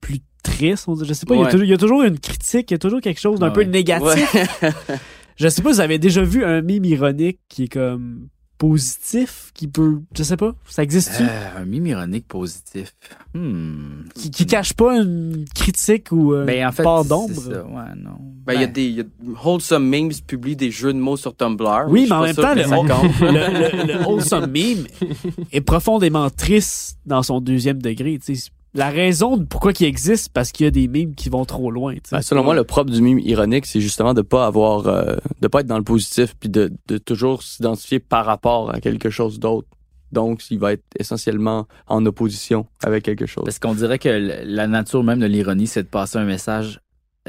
[0.00, 0.86] plus triste.
[0.88, 1.04] on dit.
[1.06, 1.50] Je sais pas, il y a Ouais.
[1.50, 3.52] toujours- il y, a toujours une critique, il y a toujours quelque chose d'un Ouais.
[3.52, 4.34] peu négatif.
[4.34, 4.70] Ouais.
[5.36, 8.28] Je sais pas vous avez déjà vu un mime ironique qui est comme
[8.60, 10.00] positif, qui peut...
[10.14, 11.22] Je sais pas, ça existe-tu?
[11.22, 12.94] Euh, un mime ironique positif.
[13.34, 14.02] Hmm.
[14.14, 17.32] qui, qui cache pas une critique ou euh, Ben, en fait, part c'est d'ombre?
[17.48, 18.18] Ouais, non.
[18.46, 19.04] ben il y a des il y a
[19.44, 22.62] wholesome memes publient des jeux de mots sur Tumblr Oui, mais en même temps, le,
[22.62, 24.86] le, le- le wholesome meme
[25.52, 28.18] est profondément triste dans son deuxième degré.
[28.24, 28.50] tu sais.
[28.72, 31.70] La raison de pourquoi il existe, parce qu'il y a des mimes qui vont trop
[31.72, 31.94] loin.
[31.94, 32.16] tu sais.
[32.16, 35.48] Ben, selon moi, le propre du mime ironique, c'est justement de pas avoir, euh, de
[35.48, 39.40] pas être dans le positif, puis de, de toujours s'identifier par rapport à quelque chose
[39.40, 39.66] d'autre.
[40.12, 43.44] Donc, il va être essentiellement en opposition avec quelque chose.
[43.44, 44.08] Parce qu'on dirait que
[44.44, 46.80] la nature même de l'ironie, c'est de passer un message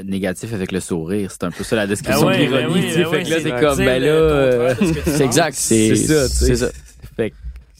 [0.03, 1.29] négatif avec le sourire.
[1.31, 2.73] C'est un peu ça la description Ben ouais, de l'ironie.
[2.73, 3.03] ben oui, sais.
[3.03, 5.19] ben fait oui, que là, c'est comme, ben là, euh, C'est penses.
[5.21, 6.71] exact, c'est c'est ça, tu sais.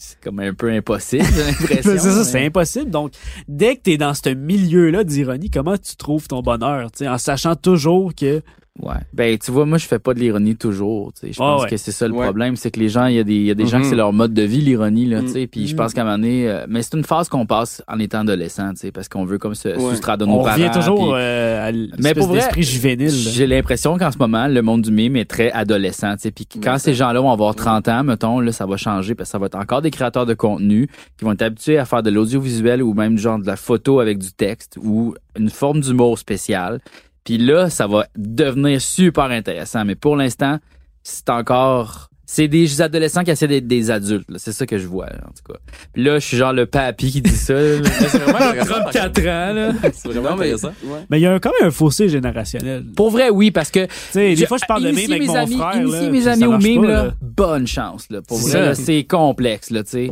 [0.03, 1.81] C'est comme un peu impossible, j'ai l'impression.
[1.83, 2.89] c'est ça, mais- c'est impossible.
[2.89, 3.11] Donc,
[3.47, 7.19] dès que t'es dans ce milieu-là d'ironie, comment tu trouves ton bonheur, tu sais, en
[7.19, 8.41] sachant toujours que
[8.81, 8.95] Ouais.
[9.13, 11.33] Ben, tu vois, moi, je fais pas de l'ironie toujours, tu sais.
[11.33, 11.69] Je pense ouais.
[11.69, 12.23] que c'est ça le Ouais.
[12.25, 13.83] problème, c'est que les gens, il y a des, il y a des gens que
[13.83, 13.89] Mhm.
[13.91, 15.47] c'est leur mode de vie, l'ironie, là, tu sais.
[15.47, 17.99] Puis je pense qu'à un moment donné, euh, mais c'est une phase qu'on passe en
[17.99, 19.77] étant adolescent, tu sais, parce qu'on veut comme se Ouais.
[19.79, 20.55] soustraire de nos on parents.
[20.55, 23.09] revient toujours puis- euh, à Mais l'espèce pour vrai, d'esprit juvénile.
[23.11, 26.13] J'ai l'impression qu'en ce moment, le monde du mime est très adolescent.
[26.15, 26.31] tu sais.
[26.31, 29.29] Puis quand Ouais, ces gens-là vont avoir 30 ans, mettons, là, ça va changer parce
[29.29, 30.87] que ça va être encore des créateurs de contenu
[31.19, 34.17] qui vont être habitués à faire de l'audiovisuel ou même genre de la photo avec
[34.17, 36.79] du texte ou une forme d'humour spécial.
[37.23, 39.85] Puis là, ça va devenir super intéressant.
[39.85, 40.59] Mais pour l'instant,
[41.03, 42.07] c'est encore...
[42.25, 44.31] C'est des adolescents qui essaient d'être des adultes.
[44.31, 44.37] là.
[44.39, 45.59] C'est ça que je vois, là, en tout cas.
[45.91, 47.53] Puis là, je suis genre le papy qui dit ça.
[47.53, 47.81] là.
[47.99, 48.73] C'est vraiment intéressant.
[48.85, 49.71] 34 ans, là.
[49.93, 50.71] C'est vraiment Non, mais- intéressant.
[50.85, 50.99] ouais.
[51.09, 52.85] Mais il y a quand même un fossé générationnel.
[52.95, 55.35] Pour vrai, oui, parce que sais, des fois, je parle de mime avec mes mon
[55.35, 55.75] amis, frère.
[55.81, 57.13] initier là, mes amis au mime, pas, là, là.
[57.21, 58.05] bonne chance.
[58.09, 59.69] Là, pour C'est vrai, c'est complexe.
[59.69, 60.11] Là, tu sais.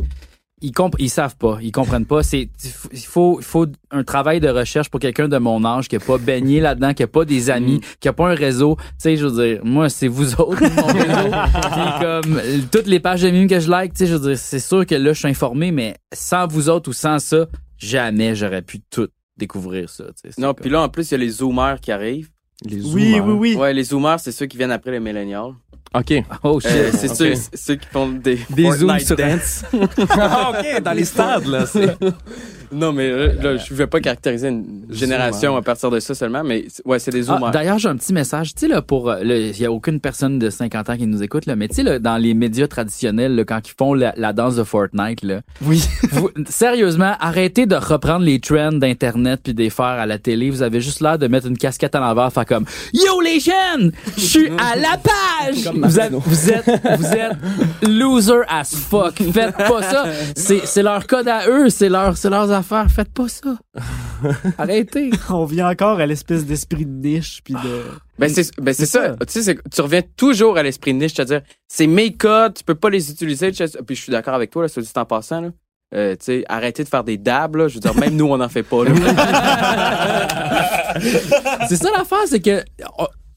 [0.62, 2.22] Ils, comp ils savent pas, ils comprennent pas.
[2.22, 2.48] C'est
[2.92, 6.00] il faut, il faut un travail de recherche pour quelqu'un de mon âge qui a
[6.00, 8.76] pas baigné là-dedans, qui a pas des amis, qui a pas un réseau.
[8.76, 11.30] Tu sais, je veux dire, moi, c'est vous autres, mon réseau.
[11.72, 12.40] Puis comme
[12.70, 14.84] toutes les pages de mimes que je like, tu sais, je veux dire, c'est sûr
[14.86, 17.46] que là, je suis informé, mais sans vous autres ou sans ça,
[17.78, 20.04] jamais j'aurais pu tout découvrir ça.
[20.22, 20.40] tu sais.
[20.40, 22.28] Non, comme- puis là, en plus, il y a les zoomers qui arrivent.
[22.64, 23.20] Les Oui, zoomers.
[23.26, 23.54] oui, oui.
[23.56, 25.52] Ouais, les zoomers, c'est ceux qui viennent après les millennials.
[25.94, 26.14] OK.
[26.44, 26.70] Oh shit.
[26.70, 27.16] Euh, c'est ok.
[27.16, 29.62] ceux, ceux qui font des, Des Fortnite zooms sur- dance.
[30.10, 31.66] Ah, OK, dans les stades, là.
[31.66, 31.96] c'est-
[32.72, 36.44] non, mais euh, là, je vais pas caractériser une génération à partir de ça seulement,
[36.44, 37.50] mais ouais, c'est des Ah, zoomers.
[37.50, 38.54] D'ailleurs, j'ai un petit message.
[38.54, 39.10] Tu sais, là, pour.
[39.10, 41.74] euh, Il y a aucune personne de 50 ans qui nous écoute, là, mais tu
[41.76, 45.22] sais, là, dans les médias traditionnels, là, quand ils font la, la danse de Fortnite,
[45.24, 45.40] là.
[45.62, 45.82] Oui.
[46.12, 50.50] vous- sérieusement, arrêtez de reprendre les trends d'Internet puis de les faire à la télé.
[50.50, 53.90] Vous avez juste l'air de mettre une casquette à l'envers, faire comme Yo les jeunes,
[54.16, 55.68] je suis à la page.
[55.82, 56.66] Vous êtes, vous êtes,
[56.98, 57.32] vous êtes
[57.88, 59.22] loser as fuck.
[59.32, 60.04] Faites pas ça.
[60.36, 62.86] C'est, c'est leur code à eux, c'est leur, c'est leurs affaires.
[62.90, 63.56] Faites pas ça.
[64.58, 65.10] Arrêtez.
[65.30, 67.84] On vient encore à l'espèce d'esprit de niche puis de.
[68.18, 68.86] Ben c'est ben ça.
[68.86, 69.08] ça.
[69.26, 72.64] Tu sais, c'est- tu reviens toujours à l'esprit de niche, c'est-à-dire c'est mes codes, tu
[72.64, 73.50] peux pas les utiliser.
[73.52, 73.78] tu sais.
[73.86, 75.40] Puis je suis d'accord avec toi, là, sur dit en passant.
[75.40, 75.48] Là.
[75.92, 77.66] Euh, tu sais, arrêtez de faire des dabs, là.
[77.66, 78.84] Je veux dire, même nous, on n'en fait pas.
[78.84, 78.92] Là.
[81.68, 82.62] C'est ça l'affaire, c'est que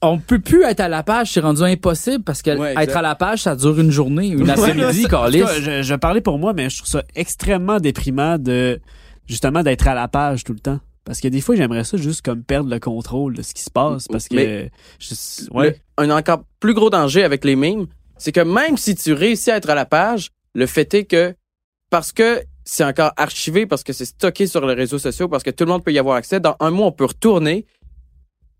[0.04, 3.02] on, peut plus être à la page, c'est rendu impossible parce que Ouais, être à
[3.02, 6.78] la page, ça dure une journée, une après-midi, je, je parlais pour moi, mais je
[6.78, 8.80] trouve ça extrêmement déprimant de
[9.26, 10.80] justement d'être à la page tout le temps.
[11.04, 13.70] Parce que des fois, j'aimerais ça juste comme perdre le contrôle de ce qui se
[13.70, 14.08] passe.
[14.08, 15.78] Parce que Mais- je- ouais.
[15.98, 17.86] Le- un encore plus gros danger avec les mimes,
[18.16, 21.34] c'est que même si tu réussis à être à la page, le fait est que
[21.90, 25.50] parce que c'est encore archivé, parce que c'est stocké sur les réseaux sociaux, parce que
[25.50, 27.66] tout le monde peut y avoir accès, dans un mois, on peut retourner,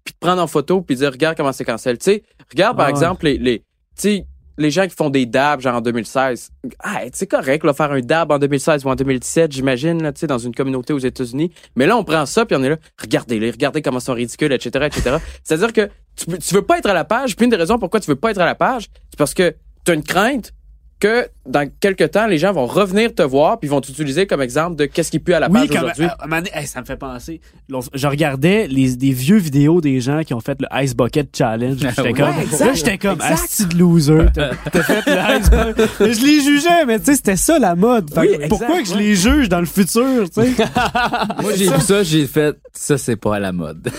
[0.05, 1.99] puis te prendre en photo, puis dire, regarde comment c'est cancel.
[1.99, 2.95] Tu sais, regarde par Ah ouais.
[2.95, 3.65] exemple les, les, tu
[3.97, 4.27] sais,
[4.57, 6.51] les gens qui font des dabs, genre en 2016.
[6.79, 10.21] Ah, c'est correct, là, faire un dab en 2016 ou en 2017, j'imagine, là, tu
[10.21, 11.51] sais, dans une communauté aux États-Unis.
[11.75, 14.53] Mais là, on prend ça, puis on est là, regardez-les, regardez comment ils sont ridicules,
[14.53, 15.17] etc., etc.
[15.43, 17.99] C'est-à-dire que tu, tu veux pas être à la page, puis une des raisons pourquoi
[17.99, 20.53] tu veux pas être à la page, c'est parce que tu as une crainte
[21.01, 24.77] que dans quelques temps, les gens vont revenir te voir puis vont t'utiliser comme exemple
[24.77, 26.05] de qu'est-ce qui pue à la page Oui, aujourd'hui.
[26.07, 27.41] euh, un moment donné, hey, ça me fait penser.
[27.95, 31.77] Je regardais les, des vieux vidéos des gens qui ont fait le Ice Bucket Challenge.
[31.81, 34.27] J'étais Ouais, comme, exact, là, j'étais comme, asti de loser.
[34.33, 36.13] T'as t'as fait le Ice Bucket.
[36.15, 38.13] Je les jugeais, mais tu sais, c'était ça la mode.
[38.13, 40.51] Fait Oui, que exact, pourquoi que je les juge dans le futur, tu sais?
[41.43, 43.89] Moi, j'ai vu ça, j'ai fait, ça, c'est pas à la mode.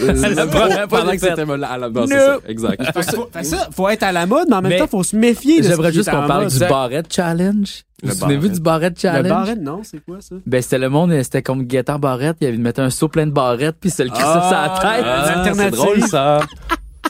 [0.89, 2.15] Pendant que c'était à la base, No.
[2.15, 2.37] c'est ça.
[2.47, 2.83] Exact.
[3.43, 5.67] Ça, faut être à la mode, mais en même Mais temps, faut se méfier de
[5.67, 6.53] J'aimerais juste qu'on parle mode.
[6.53, 7.83] du barrette challenge.
[8.03, 8.53] Vous vous souvenez-vous barrette.
[8.55, 9.23] du barrette challenge?
[9.23, 10.35] Le barrette, non, c'est quoi ça?
[10.45, 13.31] Ben, c'était le monde, c'était comme Gaëtan Barrette, il avait mettre un seau plein de
[13.31, 15.05] barrettes, puis c'est le crissait sur la tête.
[15.05, 16.39] Ah, c'est drôle ça.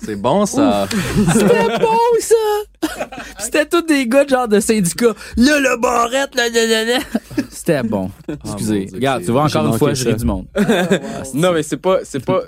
[0.04, 0.88] C'est bon ça.
[1.34, 2.36] C'était bon, ça!
[3.40, 5.14] C'était tous des gars de genre de syndicats.
[5.38, 7.00] Là, le barrette, là, là, là, là.
[7.66, 8.12] C'était bon.
[8.46, 8.80] Excusez.
[8.80, 10.46] mon Dieu, Regarde, tu vois, encore une fois, je ris du monde.
[11.34, 12.42] Non, mais c'est pas, c'est pas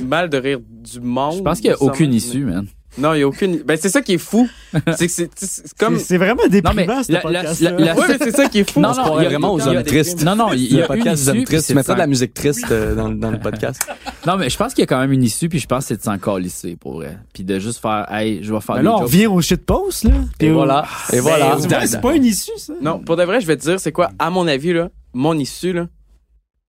[0.00, 1.38] mal de rire du monde.
[1.38, 2.66] Je pense qu'il y a aucune issue, man.
[2.98, 3.58] Non, il y a aucune.
[3.64, 4.48] Ben c'est ça qui est fou.
[4.96, 5.98] c'est que c'est c'est comme.
[5.98, 7.70] C'est- C'est vraiment Non, déprimant, mais ce la- podcast-là.
[7.70, 8.80] la- la- Ouais, mais c'est ça qui est fou.
[8.80, 10.24] Non, non, il y a- vraiment aux il y a- hommes tristes.
[10.24, 11.66] Non, non, il y Le a une podcast des hommes puis tristes.
[11.66, 13.80] c'est Tu mettrais de la musique triste euh, dans, dans le podcast.
[14.26, 15.88] Non, mais je pense qu'il y a quand même une issue, puis je pense que
[15.88, 17.18] c'est de s'en calisser, pour vrai.
[17.32, 19.06] Puis de juste faire, hey, je vais faire Ben des là, on jokes.
[19.06, 20.10] revient au shitpost, là.
[20.10, 20.84] Et Puis, voilà.
[21.12, 21.56] Et voilà.
[21.60, 22.72] Tu vois, C'est pas une issue, ça.
[22.82, 25.38] Non, pour de vrai, je vais te dire, c'est quoi, à mon avis, là, mon
[25.38, 25.86] issue, là,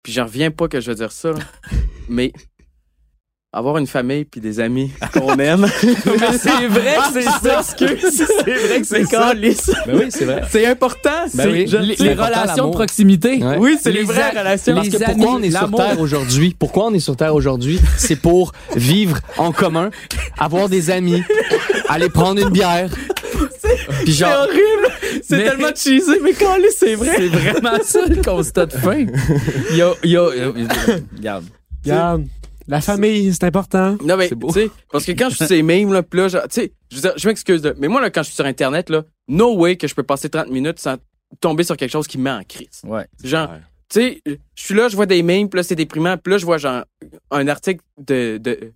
[0.03, 1.39] puis j'en reviens pas que je vais dire ça, là,
[2.09, 2.33] mais
[3.53, 5.67] avoir une famille puis des amis qu'on aime.
[5.83, 7.63] mais c'est vrai que c'est ça.
[7.79, 7.87] C'est
[8.67, 9.71] vrai que c'est calice.
[9.87, 10.43] Ben oui, c'est vrai.
[10.51, 11.25] C'est important.
[11.35, 11.67] Ben oui.
[11.67, 13.43] je- Les, C'est les important, relations de proximité.
[13.43, 13.57] Ouais.
[13.59, 14.75] Oui, c'est les, Les vraies relations.
[14.75, 15.71] Parce Les que amis, pourquoi on est sur.
[15.71, 16.57] Terre aujourd'hui?
[16.59, 17.81] Pourquoi on est sur Terre aujourd'hui?
[17.97, 19.91] C'est pour vivre en commun,
[20.39, 21.23] avoir des amis,
[21.89, 22.91] aller prendre une bière.
[24.05, 25.23] C'est genre, horrible.
[25.27, 27.13] C'est Mais- tellement cheesy, mais calice, c'est vrai.
[27.17, 29.05] C'est vraiment ça le constat de fin.
[29.71, 31.45] Il y a, il y a, il y a- regarde.
[31.85, 32.25] Regarde.
[32.69, 33.97] La famille, c'est important.
[34.05, 34.49] Non, mais, C'est beau.
[34.49, 36.73] tu sais, parce que quand je suis ces memes, là, pis là, genre, tu sais,
[36.93, 39.77] je je m'excuse, là, mais moi, là, quand je suis sur Internet, là, no way
[39.77, 40.97] que je peux passer 30 minutes sans
[41.41, 42.81] tomber sur quelque chose qui me met en crise.
[42.85, 43.07] Ouais.
[43.25, 43.49] Genre,
[43.91, 46.39] tu sais, je suis là, je vois des memes, pis là, c'est déprimant, pis là,
[46.39, 46.85] je vois, genre,
[47.31, 48.73] un article de, de,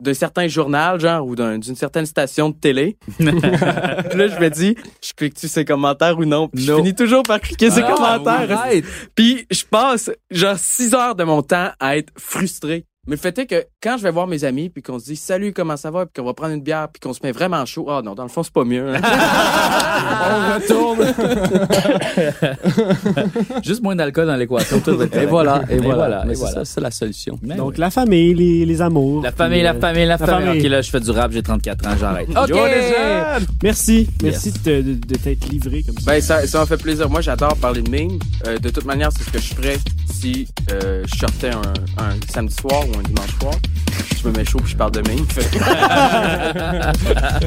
[0.00, 2.98] d'un certain journal, genre, ou d'un- d'une certaine station de télé.
[3.18, 6.48] Puis là, je me dis, je clique-tu ces commentaires ou non?
[6.48, 6.78] Puis je Non.
[6.78, 8.58] finis toujours par cliquer ces Ah, commentaires.
[8.58, 8.84] arrête.
[9.14, 12.84] Puis je passe genre 6 heures de mon temps à être frustré.
[13.08, 15.16] Mais le fait est que quand je vais voir mes amis puis qu'on se dit
[15.16, 17.66] salut comment ça va puis qu'on va prendre une bière puis qu'on se met vraiment
[17.66, 18.92] chaud ah non dans le fond c'est pas mieux.
[18.94, 21.12] on retourne.
[23.64, 24.78] Juste moins d'alcool dans l'équation.
[24.78, 26.24] tout va être Et voilà, et voilà.
[26.26, 26.54] et c'est voilà.
[26.54, 27.40] ça, c'est la solution.
[27.42, 29.20] Mais Donc, la famille, les, les amours.
[29.20, 30.46] la famille, la famille, la la famille.
[30.46, 30.62] famille.
[30.62, 32.28] Ok, là, je fais du rap, j'ai 34 ans, j'arrête.
[32.36, 32.56] OK.
[33.64, 34.08] Merci.
[34.22, 36.12] Merci de, te- de, de t'être livré comme ça.
[36.12, 37.10] Ben ça ça m'a fait plaisir.
[37.10, 38.18] Moi j'adore parler de memes.
[38.46, 39.78] Euh, de toute manière c'est ce que je ferais
[40.08, 41.62] si euh, je sortais un,
[42.02, 43.54] un samedi soir ou un dimanche soir.
[44.22, 45.00] Je me mets chaud puis je parle de
[45.50, 45.58] que-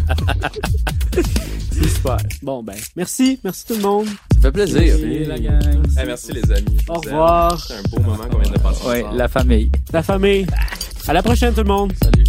[1.72, 2.18] C'est super.
[2.42, 3.40] Bon, ben, merci.
[3.44, 4.08] Merci tout le monde.
[4.08, 4.82] Ça fait plaisir.
[4.82, 5.84] Merci, la gang.
[5.98, 6.78] Hey, merci les amis.
[6.86, 7.60] je Au revoir.
[7.66, 9.18] C'est un beau moment qu'on vient de passer Ouais, ensemble.
[9.18, 9.72] la famille.
[9.94, 10.48] La famille.
[11.08, 11.94] À la prochaine, tout le monde.
[12.02, 12.24] Salut.